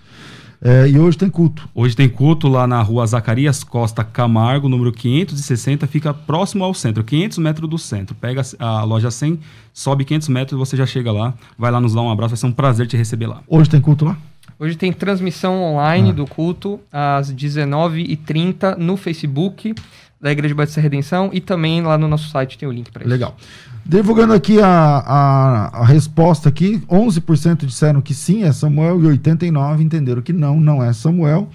[0.60, 1.68] É, e hoje tem culto.
[1.74, 7.04] Hoje tem culto lá na rua Zacarias Costa Camargo, número 560, fica próximo ao centro,
[7.04, 8.14] 500 metros do centro.
[8.14, 9.38] Pega a loja 100,
[9.72, 12.46] sobe 500 metros, você já chega lá, vai lá nos dar um abraço, vai ser
[12.46, 13.42] um prazer te receber lá.
[13.46, 14.16] Hoje tem culto lá?
[14.58, 16.12] Hoje tem transmissão online ah.
[16.14, 19.74] do culto às 19h30 no Facebook
[20.20, 23.10] da Igreja Batista Redenção e também lá no nosso site tem o link para isso.
[23.10, 23.36] Legal.
[23.84, 29.80] Divulgando aqui a, a, a, resposta aqui, 11% disseram que sim, é Samuel, e 89%
[29.80, 31.48] entenderam que não, não é Samuel.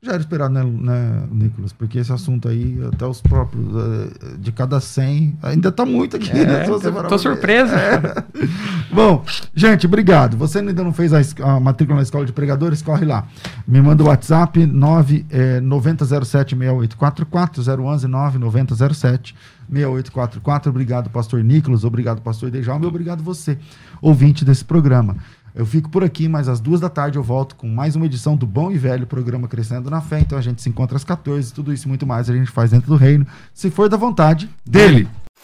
[0.00, 1.72] Já era esperado, né, né, Nicolas?
[1.72, 6.30] Porque esse assunto aí, até os próprios, eh, de cada 100, ainda tá muito aqui,
[6.30, 6.60] é, né?
[6.64, 7.74] Tô, tô surpresa.
[7.74, 8.24] É.
[8.94, 10.36] Bom, gente, obrigado.
[10.36, 12.80] Você ainda não fez a, a, matrícula na Escola de Pregadores?
[12.80, 13.26] Corre lá.
[13.66, 19.34] Me manda o WhatsApp, 9, eh, 9007-6844, 011 99007
[19.68, 20.70] 6844.
[20.70, 21.84] Obrigado, pastor Nicolas.
[21.84, 22.86] Obrigado, pastor Dejalme.
[22.86, 23.58] Obrigado você,
[24.00, 25.16] ouvinte desse programa.
[25.54, 28.36] Eu fico por aqui, mas às duas da tarde eu volto com mais uma edição
[28.36, 30.20] do Bom e Velho programa Crescendo na Fé.
[30.20, 32.70] Então a gente se encontra às 14, tudo isso e muito mais a gente faz
[32.70, 35.08] dentro do reino, se for da vontade dele.